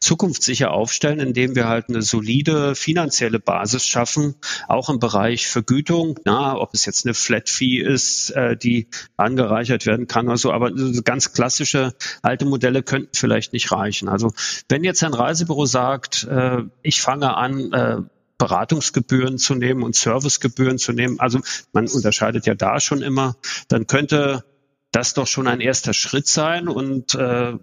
zukunftssicher 0.00 0.70
aufstellen, 0.70 1.20
indem 1.20 1.54
wir 1.54 1.68
halt 1.68 1.88
eine 1.88 2.02
solide 2.02 2.74
finanzielle 2.74 3.38
Basis 3.38 3.86
schaffen, 3.86 4.34
auch 4.68 4.88
im 4.88 4.98
Bereich 4.98 5.46
Vergütung, 5.46 6.18
na, 6.24 6.56
ob 6.56 6.74
es 6.74 6.86
jetzt 6.86 7.06
eine 7.06 7.14
Flat 7.14 7.48
Fee 7.48 7.78
ist, 7.78 8.30
äh, 8.30 8.56
die 8.56 8.88
angereichert 9.16 9.86
werden 9.86 10.06
kann 10.06 10.26
oder 10.26 10.36
so, 10.36 10.52
aber 10.52 10.72
ganz 11.04 11.32
klassische 11.32 11.94
alte 12.22 12.44
Modelle 12.44 12.82
könnten 12.82 13.10
vielleicht 13.14 13.52
nicht 13.52 13.72
reichen. 13.72 14.08
Also 14.08 14.32
wenn 14.68 14.84
jetzt 14.84 15.02
ein 15.02 15.14
Reisebüro 15.14 15.66
sagt, 15.66 16.24
äh, 16.24 16.62
ich 16.82 17.00
fange 17.00 17.36
an, 17.36 17.72
äh, 17.72 17.96
Beratungsgebühren 18.38 19.38
zu 19.38 19.54
nehmen 19.54 19.82
und 19.82 19.96
Servicegebühren 19.96 20.78
zu 20.78 20.92
nehmen. 20.92 21.20
Also 21.20 21.40
man 21.72 21.88
unterscheidet 21.88 22.46
ja 22.46 22.54
da 22.54 22.80
schon 22.80 23.02
immer. 23.02 23.36
Dann 23.68 23.86
könnte 23.86 24.44
das 24.92 25.14
doch 25.14 25.26
schon 25.26 25.46
ein 25.46 25.60
erster 25.60 25.94
Schritt 25.94 26.26
sein 26.26 26.68
und 26.68 27.14
äh, 27.14 27.54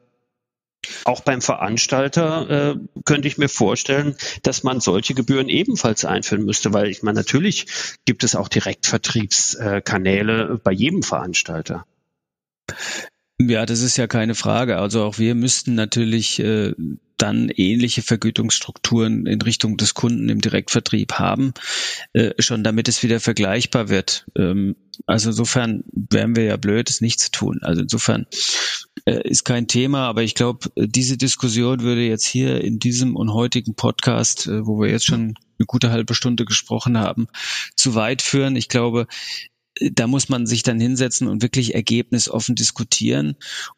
Auch 1.06 1.22
beim 1.22 1.42
Veranstalter 1.42 2.50
äh, 2.50 2.76
könnte 3.06 3.28
ich 3.28 3.38
mir 3.38 3.50
vorstellen, 3.50 4.16
dass 4.42 4.64
man 4.64 4.80
solche 4.80 5.14
Gebühren 5.14 5.50
ebenfalls 5.50 6.06
einführen 6.06 6.46
müsste, 6.46 6.74
weil 6.74 6.88
ich 6.88 7.04
meine, 7.04 7.20
natürlich 7.20 7.68
gibt 8.06 8.24
es 8.24 8.36
auch 8.36 8.48
Direktvertriebskanäle 8.48 10.60
bei 10.64 10.72
jedem 10.72 11.04
Veranstalter. 11.04 11.86
Ja, 13.50 13.66
das 13.66 13.82
ist 13.82 13.98
ja 13.98 14.08
keine 14.08 14.36
Frage. 14.36 14.78
Also 14.78 15.04
auch 15.04 15.18
wir 15.18 15.36
müssten 15.36 15.76
natürlich 15.76 16.40
äh, 16.40 16.74
dann 17.18 17.50
ähnliche 17.50 18.02
Vergütungsstrukturen 18.02 19.26
in 19.26 19.42
Richtung 19.42 19.78
des 19.78 19.94
Kunden 19.94 20.30
im 20.30 20.42
Direktvertrieb 20.42 21.14
haben, 21.14 21.54
äh, 22.14 22.32
schon 22.40 22.64
damit 22.64 22.88
es 22.88 23.04
wieder 23.04 23.20
vergleichbar 23.20 23.90
wird. 23.90 24.26
Ähm, 24.38 24.76
also 25.06 25.30
insofern 25.30 25.84
wären 25.92 26.36
wir 26.36 26.44
ja 26.44 26.58
blöd, 26.58 26.90
es 26.90 27.02
nicht 27.02 27.20
zu 27.20 27.32
tun. 27.32 27.60
Also 27.62 27.82
insofern 27.82 28.28
äh, 29.06 29.28
ist 29.28 29.46
kein 29.46 29.68
Thema, 29.68 30.08
aber 30.08 30.24
ich 30.24 30.36
glaube, 30.36 30.70
diese 30.76 31.18
Diskussion 31.18 31.82
würde 31.82 32.02
jetzt 32.02 32.26
hier 32.26 32.62
in 32.62 32.80
diesem 32.80 33.16
und 33.16 33.34
heutigen 33.34 33.76
Podcast, 33.76 34.48
äh, 34.48 34.66
wo 34.66 34.80
wir 34.80 34.90
jetzt 34.90 35.06
schon 35.06 35.36
eine 35.60 35.66
gute 35.66 35.92
halbe 35.92 36.16
Stunde 36.16 36.46
gesprochen 36.46 36.98
haben, 36.98 37.28
zu 37.76 37.96
weit 37.96 38.22
führen. 38.22 38.56
Ich 38.56 38.70
glaube, 38.70 39.08
da 39.80 40.08
muss 40.08 40.30
man 40.30 40.46
sich 40.46 40.64
dann 40.64 40.80
hinsetzen 40.80 41.28
und 41.28 41.42
wirklich 41.42 41.74
ergebnisoffen 41.74 42.56
diskutieren. 42.56 43.36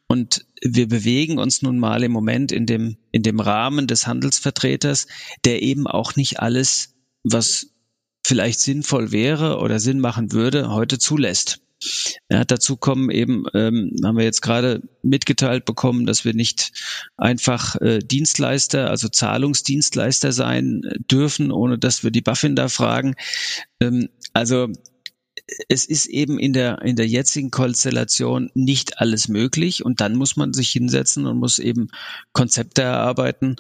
Und 0.08 0.46
wir 0.62 0.88
bewegen 0.88 1.38
uns 1.38 1.62
nun 1.62 1.80
mal 1.80 2.04
im 2.04 2.12
Moment 2.12 2.52
in 2.52 2.66
dem, 2.66 2.98
in 3.12 3.24
dem 3.24 3.40
Rahmen 3.40 3.88
des 3.88 4.08
Handelsvertreters, 4.08 5.08
der 5.46 5.62
eben 5.62 5.88
auch 5.88 6.16
nicht 6.16 6.40
alles, 6.40 6.96
was 7.24 7.68
vielleicht 8.26 8.60
sinnvoll 8.60 9.12
wäre 9.12 9.60
oder 9.60 9.80
Sinn 9.80 10.00
machen 10.00 10.32
würde, 10.32 10.72
heute 10.72 10.98
zulässt. 10.98 11.62
Ja, 12.30 12.46
dazu 12.46 12.78
kommen 12.78 13.12
eben, 13.12 13.46
ähm, 13.54 13.96
haben 14.04 14.18
wir 14.18 14.24
jetzt 14.24 14.42
gerade 14.42 14.82
mitgeteilt 15.04 15.66
bekommen, 15.66 16.06
dass 16.06 16.26
wir 16.26 16.34
nicht 16.34 16.72
einfach 17.18 17.76
äh, 17.82 18.00
Dienstleister, 18.00 18.90
also 18.90 19.10
Zahlungsdienstleister 19.10 20.32
sein 20.32 20.82
dürfen, 21.12 21.52
ohne 21.52 21.78
dass 21.78 22.04
wir 22.04 22.12
die 22.12 22.22
Buffin 22.22 22.56
da 22.56 22.70
fragen. 22.70 23.16
Ähm, 23.82 24.10
also 24.34 24.70
es 25.70 25.86
ist 25.86 26.08
eben 26.08 26.40
in 26.40 26.54
der, 26.54 26.82
in 26.82 26.96
der 26.96 27.08
jetzigen 27.08 27.52
Konstellation 27.52 28.50
nicht 28.54 29.00
alles 29.00 29.28
möglich 29.28 29.86
und 29.86 30.02
dann 30.02 30.16
muss 30.16 30.36
man 30.36 30.54
sich 30.54 30.70
hinsetzen 30.70 31.26
und 31.26 31.38
muss 31.38 31.60
eben 31.60 31.90
Konzepte 32.34 32.82
erarbeiten, 32.82 33.58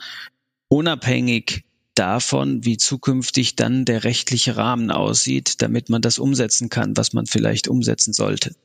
unabhängig 0.67 1.63
davon, 1.93 2.65
wie 2.65 2.77
zukünftig 2.77 3.55
dann 3.55 3.85
der 3.85 4.03
rechtliche 4.03 4.57
Rahmen 4.57 4.91
aussieht, 4.91 5.61
damit 5.61 5.89
man 5.89 6.01
das 6.01 6.19
umsetzen 6.19 6.69
kann, 6.69 6.97
was 6.97 7.13
man 7.13 7.25
vielleicht 7.25 7.67
umsetzen 7.67 8.13
sollte. 8.13 8.55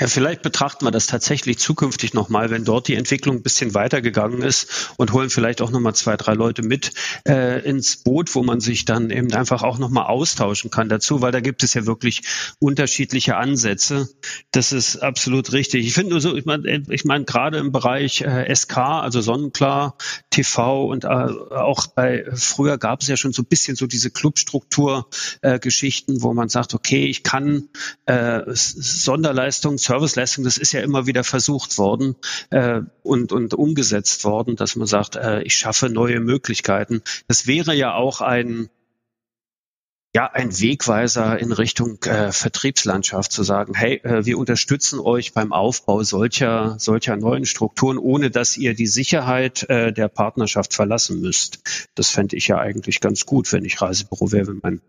Ja, 0.00 0.08
vielleicht 0.08 0.42
betrachten 0.42 0.84
wir 0.84 0.90
das 0.90 1.06
tatsächlich 1.06 1.58
zukünftig 1.58 2.12
nochmal, 2.12 2.50
wenn 2.50 2.64
dort 2.64 2.88
die 2.88 2.96
Entwicklung 2.96 3.36
ein 3.36 3.42
bisschen 3.42 3.74
weitergegangen 3.74 4.42
ist 4.42 4.92
und 4.96 5.12
holen 5.12 5.30
vielleicht 5.30 5.62
auch 5.62 5.70
nochmal 5.70 5.94
zwei, 5.94 6.16
drei 6.16 6.34
Leute 6.34 6.62
mit 6.62 6.92
äh, 7.26 7.66
ins 7.66 7.98
Boot, 7.98 8.34
wo 8.34 8.42
man 8.42 8.60
sich 8.60 8.84
dann 8.84 9.10
eben 9.10 9.32
einfach 9.32 9.62
auch 9.62 9.78
nochmal 9.78 10.06
austauschen 10.06 10.70
kann 10.70 10.88
dazu, 10.88 11.22
weil 11.22 11.32
da 11.32 11.40
gibt 11.40 11.62
es 11.62 11.74
ja 11.74 11.86
wirklich 11.86 12.22
unterschiedliche 12.58 13.36
Ansätze. 13.36 14.08
Das 14.50 14.72
ist 14.72 14.96
absolut 14.96 15.52
richtig. 15.52 15.86
Ich 15.86 15.94
finde 15.94 16.10
nur 16.10 16.20
so, 16.20 16.36
ich 16.36 16.44
meine, 16.44 16.82
ich 16.88 17.04
mein, 17.04 17.24
gerade 17.24 17.58
im 17.58 17.72
Bereich 17.72 18.22
äh, 18.22 18.54
SK, 18.54 18.78
also 18.78 19.20
Sonnenklar, 19.20 19.96
TV 20.30 20.86
und 20.86 21.04
äh, 21.04 21.08
auch 21.08 21.86
bei 21.86 22.24
früher 22.34 22.78
gab 22.78 23.02
es 23.02 23.08
ja 23.08 23.16
schon 23.16 23.32
so 23.32 23.42
ein 23.42 23.46
bisschen 23.46 23.76
so 23.76 23.86
diese 23.86 24.10
Clubstruktur-Geschichten, 24.10 26.16
äh, 26.16 26.22
wo 26.22 26.34
man 26.34 26.48
sagt, 26.48 26.74
okay, 26.74 27.06
ich 27.06 27.22
kann 27.22 27.68
äh, 28.06 28.42
Sonderleistungen 29.66 29.78
Serviceleistung, 29.78 30.44
das 30.44 30.58
ist 30.58 30.72
ja 30.72 30.80
immer 30.80 31.06
wieder 31.06 31.24
versucht 31.24 31.78
worden 31.78 32.16
äh, 32.50 32.82
und, 33.02 33.32
und 33.32 33.54
umgesetzt 33.54 34.24
worden, 34.24 34.56
dass 34.56 34.76
man 34.76 34.86
sagt, 34.86 35.16
äh, 35.16 35.42
ich 35.42 35.54
schaffe 35.54 35.88
neue 35.88 36.20
Möglichkeiten. 36.20 37.02
Das 37.26 37.46
wäre 37.46 37.74
ja 37.74 37.94
auch 37.94 38.20
ein 38.20 38.68
ja, 40.14 40.30
ein 40.32 40.58
Wegweiser 40.58 41.38
in 41.38 41.52
Richtung 41.52 42.02
äh, 42.04 42.32
Vertriebslandschaft 42.32 43.32
zu 43.32 43.42
sagen, 43.42 43.74
hey, 43.74 44.00
äh, 44.02 44.24
wir 44.24 44.38
unterstützen 44.38 44.98
euch 44.98 45.34
beim 45.34 45.52
Aufbau 45.52 46.04
solcher, 46.04 46.76
solcher 46.78 47.16
neuen 47.18 47.44
Strukturen, 47.44 47.98
ohne 47.98 48.30
dass 48.30 48.56
ihr 48.56 48.72
die 48.72 48.86
Sicherheit 48.86 49.68
äh, 49.68 49.92
der 49.92 50.08
Partnerschaft 50.08 50.72
verlassen 50.72 51.20
müsst. 51.20 51.58
Das 51.96 52.08
fände 52.08 52.34
ich 52.34 52.48
ja 52.48 52.56
eigentlich 52.56 53.02
ganz 53.02 53.26
gut, 53.26 53.52
wenn 53.52 53.66
ich 53.66 53.82
Reisebüro 53.82 54.32
wäre, 54.32 54.46
wenn 54.46 54.60
mein 54.62 54.80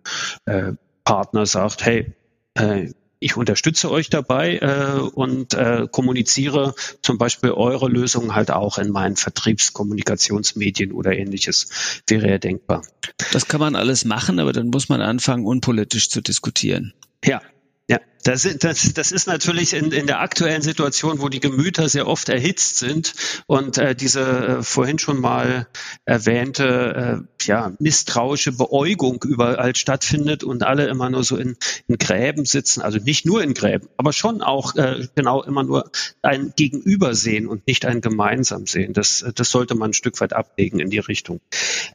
äh, 0.45 0.73
Partner 1.03 1.45
sagt, 1.45 1.83
hey, 1.83 2.13
äh, 2.53 2.93
ich 3.19 3.35
unterstütze 3.35 3.89
euch 3.89 4.09
dabei 4.09 4.57
äh, 4.57 4.99
und 4.99 5.53
äh, 5.53 5.87
kommuniziere 5.91 6.75
zum 7.01 7.17
Beispiel 7.17 7.51
eure 7.51 7.89
Lösungen 7.89 8.35
halt 8.35 8.51
auch 8.51 8.77
in 8.77 8.91
meinen 8.91 9.15
Vertriebskommunikationsmedien 9.15 10.91
oder 10.91 11.13
ähnliches. 11.13 12.01
Wäre 12.07 12.29
ja 12.29 12.37
denkbar. 12.37 12.83
Das 13.31 13.47
kann 13.47 13.59
man 13.59 13.75
alles 13.75 14.05
machen, 14.05 14.39
aber 14.39 14.53
dann 14.53 14.67
muss 14.67 14.89
man 14.89 15.01
anfangen, 15.01 15.45
unpolitisch 15.45 16.09
zu 16.09 16.21
diskutieren. 16.21 16.93
Ja, 17.23 17.41
ja, 17.89 17.99
das, 18.27 18.43
das, 18.59 18.93
das 18.93 19.11
ist 19.13 19.27
natürlich 19.27 19.73
in, 19.73 19.91
in 19.93 20.05
der 20.05 20.19
aktuellen 20.19 20.61
Situation, 20.61 21.21
wo 21.21 21.29
die 21.29 21.39
Gemüter 21.39 21.87
sehr 21.87 22.07
oft 22.07 22.27
erhitzt 22.27 22.77
sind 22.77 23.13
und 23.45 23.77
äh, 23.77 23.95
diese 23.95 24.21
äh, 24.21 24.63
vorhin 24.63 24.99
schon 24.99 25.21
mal 25.21 25.67
erwähnte 26.03 27.25
äh, 27.25 27.45
ja, 27.47 27.71
misstrauische 27.79 28.51
Beäugung 28.51 29.23
überall 29.23 29.75
stattfindet 29.77 30.43
und 30.43 30.63
alle 30.63 30.87
immer 30.87 31.09
nur 31.09 31.23
so 31.23 31.37
in, 31.37 31.55
in 31.87 31.97
Gräben 31.97 32.43
sitzen, 32.43 32.81
also 32.81 32.97
nicht 32.97 33.25
nur 33.25 33.41
in 33.41 33.53
Gräben, 33.53 33.87
aber 33.95 34.11
schon 34.11 34.41
auch 34.41 34.75
äh, 34.75 35.07
genau 35.15 35.41
immer 35.43 35.63
nur 35.63 35.89
ein 36.21 36.51
Gegenüber 36.55 37.15
sehen 37.15 37.47
und 37.47 37.65
nicht 37.65 37.85
ein 37.85 38.01
gemeinsam 38.01 38.67
sehen. 38.67 38.91
Das, 38.91 39.23
das 39.35 39.49
sollte 39.49 39.75
man 39.75 39.91
ein 39.91 39.93
Stück 39.93 40.19
weit 40.19 40.33
ablegen 40.33 40.79
in 40.79 40.89
die 40.89 40.99
Richtung. 40.99 41.39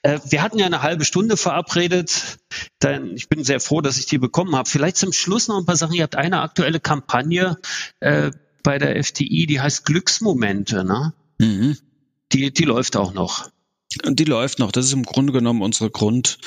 Äh, 0.03 0.19
wir 0.25 0.41
hatten 0.41 0.59
ja 0.59 0.65
eine 0.65 0.83
halbe 0.83 1.05
Stunde 1.05 1.37
verabredet. 1.37 2.39
Denn 2.83 3.15
ich 3.15 3.29
bin 3.29 3.45
sehr 3.45 3.61
froh, 3.61 3.81
dass 3.81 3.97
ich 3.97 4.07
die 4.07 4.19
bekommen 4.19 4.57
habe. 4.57 4.69
Vielleicht 4.69 4.97
zum 4.97 5.13
Schluss 5.13 5.49
noch 5.49 5.59
ein 5.59 5.65
paar 5.65 5.77
Sachen. 5.77 5.95
Ihr 5.95 6.03
habt 6.03 6.17
eine 6.23 6.41
aktuelle 6.41 6.81
Kampagne 6.81 7.57
äh, 8.01 8.31
bei 8.63 8.79
der 8.79 9.03
FTI, 9.03 9.47
die 9.47 9.61
heißt 9.61 9.85
Glücksmomente. 9.85 10.85
Ne? 10.85 11.13
Mhm. 11.39 11.77
Die, 12.33 12.53
die 12.53 12.65
läuft 12.65 12.97
auch 12.97 13.13
noch. 13.13 13.51
Und 14.07 14.21
die 14.21 14.25
läuft 14.25 14.59
noch. 14.59 14.73
Das 14.73 14.87
ist 14.87 14.93
im 14.95 15.03
Grunde 15.03 15.35
genommen 15.35 15.61
unsere 15.61 15.91
Grund, 15.91 16.39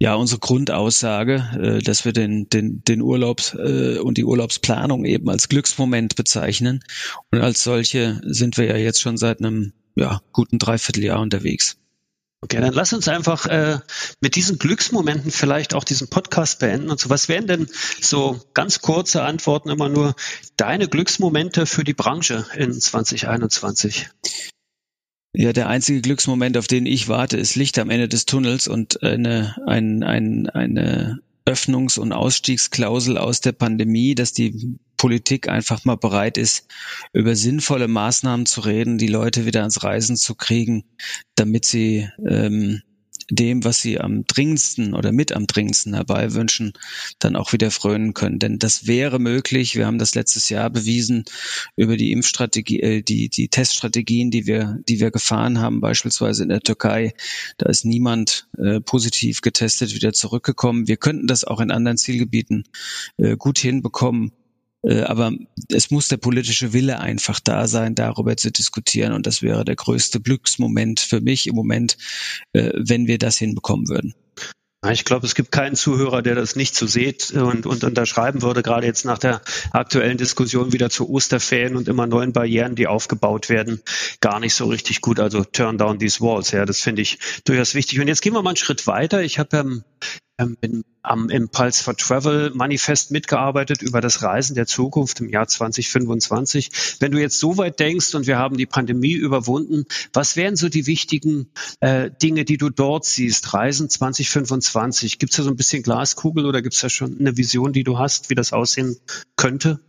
ja, 0.00 0.14
unsere 0.14 0.40
Grundaussage, 0.40 1.78
äh, 1.78 1.82
dass 1.82 2.04
wir 2.04 2.12
den, 2.12 2.48
den, 2.48 2.82
den 2.82 3.02
Urlaubs 3.02 3.54
äh, 3.54 3.98
und 3.98 4.18
die 4.18 4.24
Urlaubsplanung 4.24 5.04
eben 5.04 5.28
als 5.28 5.48
Glücksmoment 5.48 6.16
bezeichnen. 6.16 6.82
Und 7.30 7.40
als 7.40 7.62
solche 7.62 8.20
sind 8.24 8.56
wir 8.56 8.64
ja 8.64 8.76
jetzt 8.76 9.00
schon 9.00 9.16
seit 9.16 9.38
einem 9.38 9.72
ja, 9.94 10.22
guten 10.32 10.58
Dreivierteljahr 10.58 11.20
unterwegs. 11.20 11.76
Okay, 12.44 12.60
dann 12.60 12.72
lass 12.72 12.92
uns 12.92 13.06
einfach 13.06 13.46
äh, 13.46 13.78
mit 14.20 14.34
diesen 14.34 14.58
Glücksmomenten 14.58 15.30
vielleicht 15.30 15.74
auch 15.74 15.84
diesen 15.84 16.08
Podcast 16.08 16.58
beenden 16.58 16.90
und 16.90 16.98
so. 16.98 17.08
Was 17.08 17.28
wären 17.28 17.46
denn 17.46 17.68
so 18.00 18.40
ganz 18.52 18.80
kurze 18.80 19.22
Antworten 19.22 19.70
immer 19.70 19.88
nur 19.88 20.16
deine 20.56 20.88
Glücksmomente 20.88 21.66
für 21.66 21.84
die 21.84 21.94
Branche 21.94 22.44
in 22.56 22.72
2021? 22.72 24.08
Ja, 25.34 25.52
der 25.52 25.68
einzige 25.68 26.02
Glücksmoment, 26.02 26.58
auf 26.58 26.66
den 26.66 26.84
ich 26.84 27.08
warte, 27.08 27.38
ist 27.38 27.54
Licht 27.54 27.78
am 27.78 27.90
Ende 27.90 28.08
des 28.08 28.26
Tunnels 28.26 28.66
und 28.66 29.04
eine, 29.04 29.56
ein, 29.66 30.02
ein, 30.02 30.50
eine 30.50 31.20
Öffnungs- 31.44 31.98
und 31.98 32.12
Ausstiegsklausel 32.12 33.18
aus 33.18 33.40
der 33.40 33.52
Pandemie, 33.52 34.14
dass 34.14 34.32
die 34.32 34.78
Politik 34.96 35.48
einfach 35.48 35.84
mal 35.84 35.96
bereit 35.96 36.38
ist, 36.38 36.68
über 37.12 37.34
sinnvolle 37.34 37.88
Maßnahmen 37.88 38.46
zu 38.46 38.60
reden, 38.60 38.98
die 38.98 39.08
Leute 39.08 39.46
wieder 39.46 39.60
ans 39.60 39.82
Reisen 39.82 40.16
zu 40.16 40.34
kriegen, 40.36 40.84
damit 41.34 41.64
sie 41.64 42.08
ähm, 42.24 42.82
dem, 43.30 43.64
was 43.64 43.80
sie 43.80 44.00
am 44.00 44.24
dringendsten 44.24 44.94
oder 44.94 45.12
mit 45.12 45.32
am 45.32 45.46
dringendsten 45.46 45.94
herbeiwünschen, 45.94 46.72
dann 47.18 47.36
auch 47.36 47.52
wieder 47.52 47.70
frönen 47.70 48.14
können. 48.14 48.38
Denn 48.38 48.58
das 48.58 48.86
wäre 48.86 49.18
möglich. 49.18 49.76
Wir 49.76 49.86
haben 49.86 49.98
das 49.98 50.14
letztes 50.14 50.48
Jahr 50.48 50.70
bewiesen 50.70 51.24
über 51.76 51.96
die 51.96 52.12
Impfstrategie, 52.12 52.80
äh, 52.80 53.02
die, 53.02 53.28
die 53.28 53.48
Teststrategien, 53.48 54.30
die 54.30 54.46
wir, 54.46 54.78
die 54.88 55.00
wir 55.00 55.10
gefahren 55.10 55.60
haben, 55.60 55.80
beispielsweise 55.80 56.42
in 56.42 56.48
der 56.48 56.60
Türkei. 56.60 57.14
Da 57.58 57.68
ist 57.68 57.84
niemand 57.84 58.48
äh, 58.58 58.80
positiv 58.80 59.40
getestet 59.40 59.94
wieder 59.94 60.12
zurückgekommen. 60.12 60.88
Wir 60.88 60.96
könnten 60.96 61.26
das 61.26 61.44
auch 61.44 61.60
in 61.60 61.70
anderen 61.70 61.98
Zielgebieten 61.98 62.64
äh, 63.16 63.36
gut 63.36 63.58
hinbekommen. 63.58 64.32
Äh, 64.82 65.02
aber 65.02 65.32
es 65.68 65.90
muss 65.90 66.08
der 66.08 66.16
politische 66.16 66.72
Wille 66.72 67.00
einfach 67.00 67.40
da 67.40 67.66
sein, 67.68 67.94
darüber 67.94 68.36
zu 68.36 68.50
diskutieren. 68.50 69.12
Und 69.12 69.26
das 69.26 69.42
wäre 69.42 69.64
der 69.64 69.76
größte 69.76 70.20
Glücksmoment 70.20 71.00
für 71.00 71.20
mich 71.20 71.46
im 71.46 71.54
Moment, 71.54 71.96
äh, 72.52 72.70
wenn 72.74 73.06
wir 73.06 73.18
das 73.18 73.38
hinbekommen 73.38 73.88
würden. 73.88 74.14
Ich 74.90 75.04
glaube, 75.04 75.24
es 75.24 75.36
gibt 75.36 75.52
keinen 75.52 75.76
Zuhörer, 75.76 76.22
der 76.22 76.34
das 76.34 76.56
nicht 76.56 76.74
so 76.74 76.88
sieht 76.88 77.30
und, 77.30 77.66
und 77.66 77.84
unterschreiben 77.84 78.42
würde, 78.42 78.64
gerade 78.64 78.84
jetzt 78.84 79.04
nach 79.04 79.18
der 79.18 79.40
aktuellen 79.70 80.18
Diskussion 80.18 80.72
wieder 80.72 80.90
zu 80.90 81.08
Osterferien 81.08 81.76
und 81.76 81.86
immer 81.86 82.08
neuen 82.08 82.32
Barrieren, 82.32 82.74
die 82.74 82.88
aufgebaut 82.88 83.48
werden, 83.48 83.80
gar 84.20 84.40
nicht 84.40 84.56
so 84.56 84.64
richtig 84.64 85.00
gut. 85.00 85.20
Also 85.20 85.44
turn 85.44 85.78
down 85.78 86.00
these 86.00 86.20
walls. 86.20 86.50
Ja, 86.50 86.64
das 86.64 86.80
finde 86.80 87.02
ich 87.02 87.20
durchaus 87.44 87.76
wichtig. 87.76 88.00
Und 88.00 88.08
jetzt 88.08 88.22
gehen 88.22 88.32
wir 88.32 88.42
mal 88.42 88.50
einen 88.50 88.56
Schritt 88.56 88.88
weiter. 88.88 89.22
Ich 89.22 89.38
habe 89.38 89.56
ähm, 89.58 89.84
ähm, 90.42 90.56
bin 90.60 90.84
am 91.02 91.30
Impulse 91.30 91.82
for 91.82 91.96
Travel 91.96 92.52
Manifest 92.54 93.10
mitgearbeitet 93.10 93.82
über 93.82 94.00
das 94.00 94.22
Reisen 94.22 94.54
der 94.54 94.66
Zukunft 94.66 95.20
im 95.20 95.28
Jahr 95.28 95.48
2025. 95.48 96.70
Wenn 97.00 97.12
du 97.12 97.18
jetzt 97.18 97.38
so 97.38 97.56
weit 97.56 97.80
denkst 97.80 98.14
und 98.14 98.26
wir 98.26 98.38
haben 98.38 98.56
die 98.56 98.66
Pandemie 98.66 99.14
überwunden, 99.14 99.84
was 100.12 100.36
wären 100.36 100.56
so 100.56 100.68
die 100.68 100.86
wichtigen 100.86 101.48
äh, 101.80 102.10
Dinge, 102.22 102.44
die 102.44 102.56
du 102.56 102.70
dort 102.70 103.04
siehst? 103.04 103.52
Reisen 103.52 103.88
2025. 103.88 105.18
Gibt 105.18 105.32
es 105.32 105.38
da 105.38 105.42
so 105.42 105.50
ein 105.50 105.56
bisschen 105.56 105.82
Glaskugel 105.82 106.46
oder 106.46 106.62
gibt 106.62 106.74
es 106.74 106.80
da 106.80 106.88
schon 106.88 107.18
eine 107.18 107.36
Vision, 107.36 107.72
die 107.72 107.84
du 107.84 107.98
hast, 107.98 108.30
wie 108.30 108.34
das 108.34 108.52
aussehen 108.52 108.96
könnte? 109.36 109.80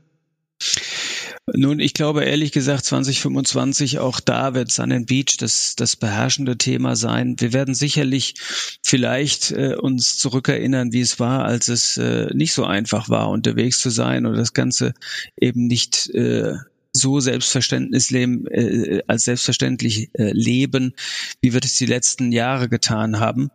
Nun, 1.52 1.82
ich 1.82 1.94
glaube 1.94 2.24
ehrlich 2.24 2.54
gesagt, 2.54 2.86
2025 2.86 4.00
auch 4.00 4.22
da 4.22 4.54
wird 4.54 4.72
Sun 4.72 4.94
and 4.94 5.08
Beach 5.08 5.36
das, 5.38 5.76
das 5.76 5.98
beherrschende 5.98 6.58
Thema 6.58 6.96
sein. 6.96 7.36
Wir 7.38 7.52
werden 7.52 7.76
sicherlich 7.76 8.36
vielleicht 8.82 9.52
äh, 9.52 9.76
uns 9.76 10.18
zurückerinnern, 10.18 10.94
wie 10.94 11.02
es 11.02 11.20
war, 11.20 11.44
als 11.44 11.68
es 11.68 11.98
äh, 11.98 12.34
nicht 12.34 12.54
so 12.54 12.64
einfach 12.64 13.10
war, 13.10 13.30
unterwegs 13.30 13.82
zu 13.82 13.90
sein 13.90 14.26
und 14.26 14.38
das 14.38 14.54
Ganze 14.54 14.94
eben 15.36 15.68
nicht 15.68 16.10
äh, 16.12 16.54
so 16.94 17.20
Selbstverständnis 17.20 18.10
leben, 18.10 18.48
äh, 18.48 19.02
als 19.08 19.26
selbstverständlich 19.26 20.12
äh, 20.14 20.32
leben, 20.32 20.94
wie 21.42 21.52
wir 21.52 21.60
das 21.60 21.74
die 21.74 21.88
letzten 21.88 22.32
Jahre 22.32 22.70
getan 22.70 23.20
haben. 23.20 23.50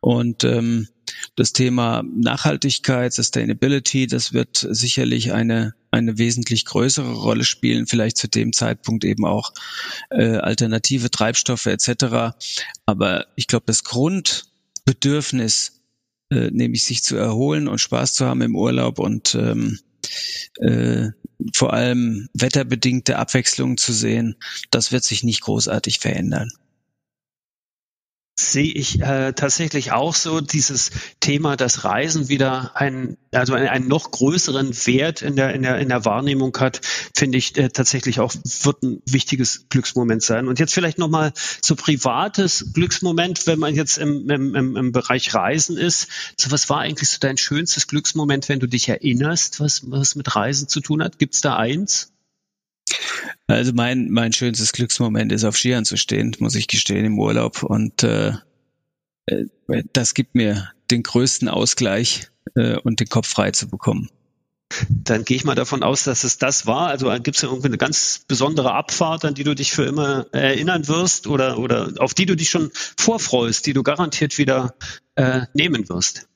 Und 0.00 0.42
ähm, 0.42 0.88
das 1.38 1.52
Thema 1.52 2.02
Nachhaltigkeit, 2.02 3.12
Sustainability, 3.12 4.08
das 4.08 4.32
wird 4.32 4.66
sicherlich 4.68 5.32
eine, 5.32 5.72
eine 5.92 6.18
wesentlich 6.18 6.64
größere 6.64 7.12
Rolle 7.12 7.44
spielen, 7.44 7.86
vielleicht 7.86 8.16
zu 8.16 8.26
dem 8.26 8.52
Zeitpunkt 8.52 9.04
eben 9.04 9.24
auch 9.24 9.52
äh, 10.10 10.38
alternative 10.38 11.12
Treibstoffe 11.12 11.66
etc. 11.66 12.36
Aber 12.86 13.26
ich 13.36 13.46
glaube, 13.46 13.66
das 13.66 13.84
Grundbedürfnis, 13.84 15.80
äh, 16.30 16.50
nämlich 16.50 16.82
sich 16.82 17.04
zu 17.04 17.16
erholen 17.16 17.68
und 17.68 17.78
Spaß 17.78 18.14
zu 18.14 18.26
haben 18.26 18.42
im 18.42 18.56
Urlaub 18.56 18.98
und 18.98 19.36
ähm, 19.36 19.78
äh, 20.56 21.10
vor 21.54 21.72
allem 21.72 22.28
wetterbedingte 22.34 23.16
Abwechslungen 23.16 23.76
zu 23.76 23.92
sehen, 23.92 24.34
das 24.72 24.90
wird 24.90 25.04
sich 25.04 25.22
nicht 25.22 25.42
großartig 25.42 26.00
verändern 26.00 26.50
sehe 28.38 28.72
ich 28.72 29.00
äh, 29.00 29.32
tatsächlich 29.32 29.92
auch 29.92 30.14
so 30.14 30.40
dieses 30.40 30.90
Thema, 31.20 31.56
dass 31.56 31.84
Reisen 31.84 32.28
wieder 32.28 32.72
ein, 32.76 33.16
also 33.32 33.54
einen, 33.54 33.68
einen 33.68 33.88
noch 33.88 34.10
größeren 34.10 34.74
Wert 34.86 35.22
in 35.22 35.36
der, 35.36 35.54
in 35.54 35.62
der, 35.62 35.78
in 35.78 35.88
der 35.88 36.04
Wahrnehmung 36.04 36.56
hat, 36.58 36.80
finde 37.14 37.38
ich 37.38 37.56
äh, 37.56 37.68
tatsächlich 37.68 38.20
auch, 38.20 38.32
wird 38.62 38.82
ein 38.82 39.02
wichtiges 39.06 39.68
Glücksmoment 39.68 40.22
sein. 40.22 40.46
Und 40.46 40.58
jetzt 40.60 40.72
vielleicht 40.72 40.98
nochmal 40.98 41.32
so 41.60 41.74
privates 41.74 42.72
Glücksmoment, 42.72 43.46
wenn 43.46 43.58
man 43.58 43.74
jetzt 43.74 43.98
im, 43.98 44.30
im, 44.30 44.76
im, 44.76 44.92
Bereich 44.92 45.34
Reisen 45.34 45.76
ist. 45.76 46.08
So 46.36 46.50
was 46.50 46.68
war 46.70 46.78
eigentlich 46.78 47.08
so 47.08 47.18
dein 47.20 47.36
schönstes 47.36 47.88
Glücksmoment, 47.88 48.48
wenn 48.48 48.60
du 48.60 48.66
dich 48.66 48.88
erinnerst, 48.88 49.60
was, 49.60 49.90
was 49.90 50.14
mit 50.14 50.34
Reisen 50.34 50.68
zu 50.68 50.80
tun 50.80 51.02
hat? 51.02 51.18
Gibt's 51.18 51.40
da 51.40 51.56
eins? 51.56 52.12
Also 53.46 53.72
mein, 53.72 54.10
mein 54.10 54.32
schönstes 54.32 54.72
Glücksmoment 54.72 55.32
ist 55.32 55.44
auf 55.44 55.56
Skiern 55.56 55.84
zu 55.84 55.96
stehen, 55.96 56.34
muss 56.38 56.54
ich 56.54 56.68
gestehen, 56.68 57.04
im 57.04 57.18
Urlaub. 57.18 57.62
Und 57.62 58.02
äh, 58.02 58.32
äh, 59.26 59.44
das 59.92 60.14
gibt 60.14 60.34
mir 60.34 60.70
den 60.90 61.02
größten 61.02 61.48
Ausgleich 61.48 62.28
äh, 62.54 62.76
und 62.76 63.00
den 63.00 63.08
Kopf 63.08 63.28
frei 63.28 63.50
zu 63.50 63.68
bekommen. 63.68 64.10
Dann 64.90 65.24
gehe 65.24 65.36
ich 65.36 65.44
mal 65.44 65.54
davon 65.54 65.82
aus, 65.82 66.04
dass 66.04 66.24
es 66.24 66.36
das 66.36 66.66
war. 66.66 66.88
Also 66.88 67.10
gibt 67.22 67.36
es 67.36 67.42
ja 67.42 67.48
irgendwie 67.48 67.68
eine 67.68 67.78
ganz 67.78 68.24
besondere 68.28 68.74
Abfahrt, 68.74 69.24
an 69.24 69.34
die 69.34 69.44
du 69.44 69.54
dich 69.54 69.72
für 69.72 69.84
immer 69.84 70.26
erinnern 70.32 70.88
wirst 70.88 71.26
oder, 71.26 71.58
oder 71.58 71.94
auf 71.98 72.12
die 72.12 72.26
du 72.26 72.36
dich 72.36 72.50
schon 72.50 72.70
vorfreust, 72.98 73.64
die 73.66 73.72
du 73.72 73.82
garantiert 73.82 74.36
wieder 74.36 74.74
äh, 75.14 75.42
nehmen 75.54 75.88
wirst. 75.88 76.28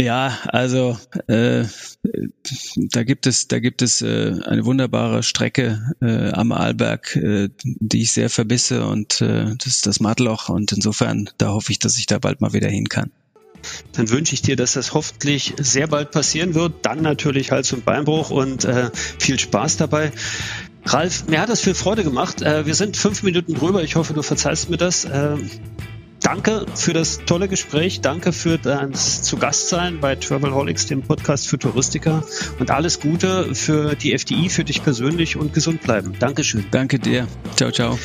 Ja, 0.00 0.38
also 0.46 0.98
äh, 1.26 1.64
da 2.02 3.04
gibt 3.04 3.26
es, 3.26 3.46
da 3.48 3.60
gibt 3.60 3.80
es 3.80 4.02
äh, 4.02 4.34
eine 4.44 4.64
wunderbare 4.64 5.22
Strecke 5.22 5.94
äh, 6.00 6.30
am 6.30 6.50
Arlberg, 6.50 7.14
äh, 7.16 7.48
die 7.62 8.02
ich 8.02 8.12
sehr 8.12 8.28
verbisse 8.28 8.86
und 8.86 9.20
äh, 9.20 9.54
das 9.56 9.66
ist 9.66 9.86
das 9.86 10.00
Matloch 10.00 10.48
und 10.48 10.72
insofern 10.72 11.30
da 11.38 11.50
hoffe 11.50 11.70
ich, 11.70 11.78
dass 11.78 11.98
ich 11.98 12.06
da 12.06 12.18
bald 12.18 12.40
mal 12.40 12.52
wieder 12.52 12.68
hin 12.68 12.88
kann. 12.88 13.10
Dann 13.92 14.10
wünsche 14.10 14.34
ich 14.34 14.42
dir, 14.42 14.56
dass 14.56 14.72
das 14.72 14.92
hoffentlich 14.92 15.54
sehr 15.58 15.86
bald 15.86 16.10
passieren 16.10 16.54
wird. 16.54 16.84
Dann 16.84 17.02
natürlich 17.02 17.52
Hals- 17.52 17.72
und 17.72 17.84
Beinbruch 17.84 18.30
und 18.30 18.64
äh, 18.64 18.90
viel 19.20 19.38
Spaß 19.38 19.76
dabei. 19.76 20.10
Ralf, 20.84 21.28
mir 21.28 21.40
hat 21.40 21.48
das 21.48 21.60
viel 21.60 21.74
Freude 21.74 22.02
gemacht. 22.02 22.42
Äh, 22.42 22.66
wir 22.66 22.74
sind 22.74 22.96
fünf 22.96 23.22
Minuten 23.22 23.54
drüber. 23.54 23.84
Ich 23.84 23.94
hoffe, 23.94 24.14
du 24.14 24.22
verzeihst 24.22 24.68
mir 24.68 24.78
das. 24.78 25.04
Äh, 25.04 25.36
Danke 26.22 26.66
für 26.74 26.92
das 26.92 27.20
tolle 27.26 27.48
Gespräch. 27.48 28.00
Danke 28.00 28.32
für 28.32 28.58
das 28.58 29.22
zu 29.22 29.36
Gast 29.36 29.68
sein 29.68 30.00
bei 30.00 30.14
Travelholics, 30.14 30.86
dem 30.86 31.02
Podcast 31.02 31.48
für 31.48 31.58
Touristiker. 31.58 32.24
Und 32.58 32.70
alles 32.70 33.00
Gute 33.00 33.54
für 33.54 33.96
die 33.96 34.16
FDI, 34.16 34.48
für 34.48 34.64
dich 34.64 34.82
persönlich 34.82 35.36
und 35.36 35.52
gesund 35.52 35.82
bleiben. 35.82 36.14
Dankeschön. 36.18 36.64
Danke 36.70 36.98
dir. 36.98 37.26
Ciao, 37.56 37.70
ciao. 37.70 37.98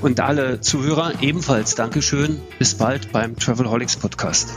Und 0.00 0.20
alle 0.20 0.60
Zuhörer 0.60 1.12
ebenfalls 1.22 1.74
Dankeschön. 1.74 2.40
Bis 2.58 2.74
bald 2.74 3.12
beim 3.12 3.36
Travelholics 3.36 3.96
Podcast. 3.96 4.50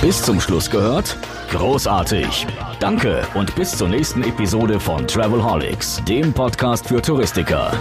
Bis 0.00 0.22
zum 0.22 0.40
Schluss 0.40 0.70
gehört? 0.70 1.16
Großartig. 1.50 2.46
Danke 2.80 3.22
und 3.34 3.54
bis 3.54 3.76
zur 3.76 3.88
nächsten 3.88 4.22
Episode 4.22 4.78
von 4.78 5.06
Travelholics, 5.06 6.02
dem 6.06 6.32
Podcast 6.32 6.88
für 6.88 7.00
Touristiker. 7.00 7.72